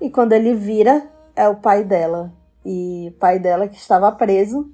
E 0.00 0.10
quando 0.10 0.32
ele 0.32 0.54
vira, 0.54 1.06
é 1.36 1.48
o 1.48 1.56
pai 1.56 1.84
dela. 1.84 2.32
E 2.64 3.14
pai 3.20 3.38
dela 3.38 3.68
que 3.68 3.76
estava 3.76 4.10
preso, 4.10 4.70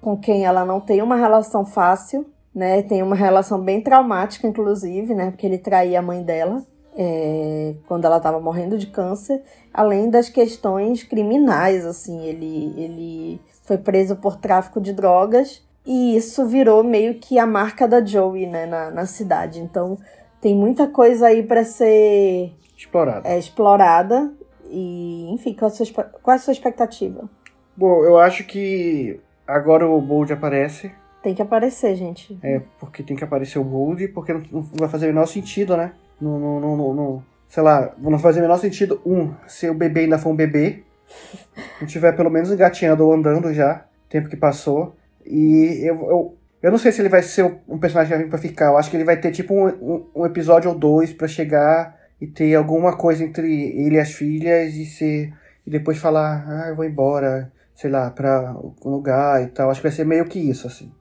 com 0.00 0.16
quem 0.16 0.46
ela 0.46 0.64
não 0.64 0.80
tem 0.80 1.02
uma 1.02 1.16
relação 1.16 1.64
fácil 1.64 2.26
né? 2.54 2.82
Tem 2.82 3.02
uma 3.02 3.14
relação 3.14 3.60
bem 3.60 3.80
traumática, 3.80 4.46
inclusive, 4.46 5.14
né? 5.14 5.30
Porque 5.30 5.46
ele 5.46 5.58
traía 5.58 5.98
a 5.98 6.02
mãe 6.02 6.22
dela 6.22 6.64
é, 6.96 7.74
quando 7.86 8.04
ela 8.04 8.16
estava 8.16 8.40
morrendo 8.40 8.76
de 8.78 8.86
câncer, 8.86 9.42
além 9.72 10.10
das 10.10 10.28
questões 10.28 11.02
criminais, 11.02 11.84
assim, 11.86 12.24
ele, 12.24 12.74
ele 12.76 13.40
foi 13.64 13.78
preso 13.78 14.16
por 14.16 14.36
tráfico 14.36 14.80
de 14.80 14.92
drogas 14.92 15.62
e 15.86 16.16
isso 16.16 16.46
virou 16.46 16.82
meio 16.84 17.14
que 17.14 17.38
a 17.38 17.46
marca 17.46 17.86
da 17.86 18.04
Joey, 18.04 18.46
né? 18.46 18.66
Na, 18.66 18.90
na 18.90 19.06
cidade. 19.06 19.60
Então 19.60 19.96
tem 20.40 20.54
muita 20.54 20.86
coisa 20.86 21.28
aí 21.28 21.42
para 21.42 21.64
ser 21.64 22.52
Explorado. 22.76 23.26
é, 23.26 23.38
explorada 23.38 24.32
e, 24.70 25.30
enfim, 25.32 25.54
qual 25.54 25.70
a, 25.70 25.74
sua, 25.74 26.04
qual 26.04 26.34
a 26.34 26.38
sua 26.38 26.52
expectativa? 26.52 27.28
Bom, 27.76 28.04
eu 28.04 28.18
acho 28.18 28.44
que 28.44 29.20
agora 29.46 29.88
o 29.88 30.00
Bold 30.00 30.32
aparece. 30.32 30.92
Tem 31.22 31.34
que 31.34 31.42
aparecer, 31.42 31.94
gente. 31.96 32.38
É, 32.42 32.60
porque 32.78 33.02
tem 33.02 33.16
que 33.16 33.24
aparecer 33.24 33.58
o 33.58 33.64
Bold, 33.64 34.08
porque 34.08 34.32
não, 34.32 34.40
não 34.50 34.62
vai 34.74 34.88
fazer 34.88 35.06
o 35.06 35.08
menor 35.08 35.26
sentido, 35.26 35.76
né? 35.76 35.92
Não, 36.20 36.38
não, 36.60 36.76
não- 36.94 37.24
sei 37.48 37.62
lá, 37.62 37.92
não 37.98 38.18
fazer 38.18 38.38
o 38.40 38.42
menor 38.42 38.58
sentido, 38.58 39.00
um, 39.04 39.34
se 39.46 39.68
o 39.68 39.74
bebê 39.74 40.00
ainda 40.02 40.18
for 40.18 40.30
um 40.30 40.36
bebê, 40.36 40.84
não 41.80 41.86
tiver 41.86 42.12
pelo 42.16 42.30
menos 42.30 42.50
engatinhando 42.52 43.04
ou 43.04 43.12
andando 43.12 43.52
já, 43.52 43.84
tempo 44.08 44.28
que 44.28 44.36
passou. 44.36 44.94
E 45.26 45.80
eu, 45.82 45.96
eu, 46.08 46.36
eu 46.62 46.70
não 46.70 46.78
sei 46.78 46.92
se 46.92 47.02
ele 47.02 47.08
vai 47.08 47.22
ser 47.22 47.44
um 47.68 47.78
personagem 47.78 48.12
que 48.12 48.16
vai 48.16 48.24
vir 48.24 48.30
pra 48.30 48.38
ficar, 48.38 48.66
eu 48.66 48.76
acho 48.78 48.88
que 48.90 48.96
ele 48.96 49.04
vai 49.04 49.16
ter 49.16 49.32
tipo 49.32 49.52
um, 49.52 49.66
um, 49.66 50.06
um 50.14 50.26
episódio 50.26 50.70
ou 50.70 50.78
dois 50.78 51.12
pra 51.12 51.26
chegar 51.26 51.98
e 52.20 52.26
ter 52.26 52.54
alguma 52.54 52.96
coisa 52.96 53.24
entre 53.24 53.50
ele 53.70 53.96
e 53.96 54.00
as 54.00 54.12
filhas 54.12 54.74
e 54.74 54.84
ser. 54.86 55.32
E 55.66 55.70
depois 55.70 55.98
falar, 55.98 56.44
ah, 56.48 56.68
eu 56.68 56.76
vou 56.76 56.84
embora, 56.84 57.50
sei 57.74 57.90
lá, 57.90 58.10
pra 58.10 58.54
um 58.84 58.90
lugar 58.90 59.42
e 59.42 59.48
tal. 59.48 59.70
Acho 59.70 59.80
que 59.80 59.88
vai 59.88 59.96
ser 59.96 60.04
meio 60.04 60.26
que 60.26 60.38
isso, 60.38 60.66
assim. 60.66 60.92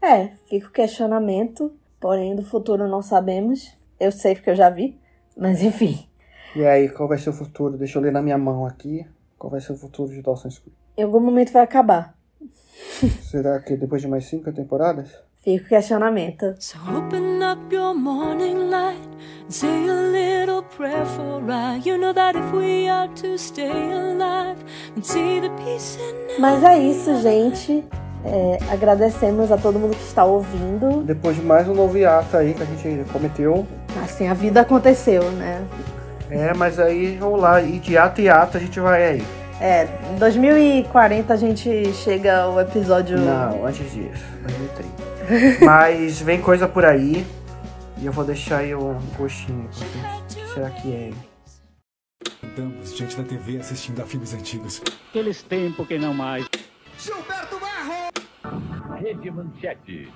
É, 0.00 0.30
fica 0.48 0.68
o 0.68 0.72
questionamento, 0.72 1.72
porém 2.00 2.34
do 2.36 2.42
futuro 2.44 2.88
não 2.88 3.02
sabemos. 3.02 3.76
Eu 3.98 4.12
sei 4.12 4.34
porque 4.34 4.50
eu 4.50 4.54
já 4.56 4.70
vi, 4.70 4.98
mas 5.36 5.62
enfim. 5.62 6.08
E 6.54 6.64
aí, 6.64 6.88
qual 6.88 7.08
vai 7.08 7.18
ser 7.18 7.30
o 7.30 7.32
futuro? 7.32 7.76
Deixa 7.76 7.98
eu 7.98 8.02
ler 8.02 8.12
na 8.12 8.22
minha 8.22 8.38
mão 8.38 8.64
aqui. 8.64 9.06
Qual 9.38 9.50
vai 9.50 9.60
ser 9.60 9.72
o 9.72 9.76
futuro 9.76 10.10
de 10.10 10.22
Dawson's 10.22 10.58
Creek? 10.58 10.76
Em 10.96 11.02
algum 11.02 11.20
momento 11.20 11.52
vai 11.52 11.62
acabar. 11.62 12.14
Será 13.22 13.60
que 13.60 13.76
depois 13.76 14.02
de 14.02 14.08
mais 14.08 14.24
cinco 14.24 14.52
temporadas? 14.52 15.10
Fica 15.42 15.64
o 15.64 15.68
questionamento. 15.68 16.56
So 16.58 16.78
open 16.96 17.42
up 17.42 17.72
your 17.72 17.94
morning 17.94 18.70
light 18.70 19.08
and 19.44 19.50
say 19.50 19.88
a 19.88 20.10
little 20.10 20.62
prayer 20.76 21.06
for 21.06 21.42
I. 21.48 21.80
You 21.84 21.96
know 21.96 22.12
that 22.12 22.36
if 22.36 22.52
we 22.52 22.88
are 22.88 23.08
to 23.22 23.38
stay 23.38 23.70
alive 23.70 24.58
and 24.96 25.04
see 25.04 25.40
the 25.40 25.50
peace 25.50 25.98
in 26.00 26.40
Mas 26.40 26.62
é 26.64 26.78
isso, 26.78 27.14
gente. 27.22 27.84
É, 28.24 28.58
agradecemos 28.70 29.50
a 29.52 29.56
todo 29.56 29.78
mundo 29.78 29.96
que 29.96 30.02
está 30.02 30.24
ouvindo. 30.24 31.02
Depois 31.02 31.36
de 31.36 31.42
mais 31.42 31.68
um 31.68 31.74
novo 31.74 31.96
hiato 31.96 32.36
aí 32.36 32.54
que 32.54 32.62
a 32.62 32.66
gente 32.66 33.04
cometeu. 33.10 33.66
Assim, 34.02 34.28
a 34.28 34.34
vida 34.34 34.60
aconteceu, 34.60 35.22
né? 35.32 35.64
É, 36.30 36.52
mas 36.54 36.78
aí 36.78 37.16
vamos 37.16 37.40
lá. 37.40 37.62
E 37.62 37.78
de 37.78 37.96
ato 37.96 38.20
e 38.20 38.28
ato 38.28 38.56
a 38.56 38.60
gente 38.60 38.78
vai 38.80 39.04
aí. 39.04 39.24
É, 39.60 39.88
em 40.12 40.18
2040 40.18 41.32
a 41.32 41.36
gente 41.36 41.92
chega 41.94 42.42
ao 42.42 42.60
episódio. 42.60 43.18
Não, 43.18 43.66
antes 43.66 43.90
disso. 43.92 44.24
2030. 44.42 45.64
Mas 45.64 46.20
vem 46.20 46.40
coisa 46.40 46.68
por 46.68 46.84
aí. 46.84 47.26
E 48.00 48.06
eu 48.06 48.12
vou 48.12 48.24
deixar 48.24 48.58
aí 48.58 48.74
um 48.74 48.96
gostinho. 49.16 49.68
porque 49.72 50.40
Será 50.54 50.70
que 50.70 50.92
é? 50.92 51.10
Estamos 52.42 52.96
diante 52.96 53.16
da 53.16 53.24
TV 53.24 53.58
assistindo 53.58 54.00
a 54.00 54.04
filmes 54.04 54.32
antigos. 54.34 54.80
Aqueles 55.10 55.42
tempos 55.42 55.86
que 55.86 55.98
não 55.98 56.14
mais. 56.14 56.46
Rede 59.08 59.30
Manchete. 59.30 60.06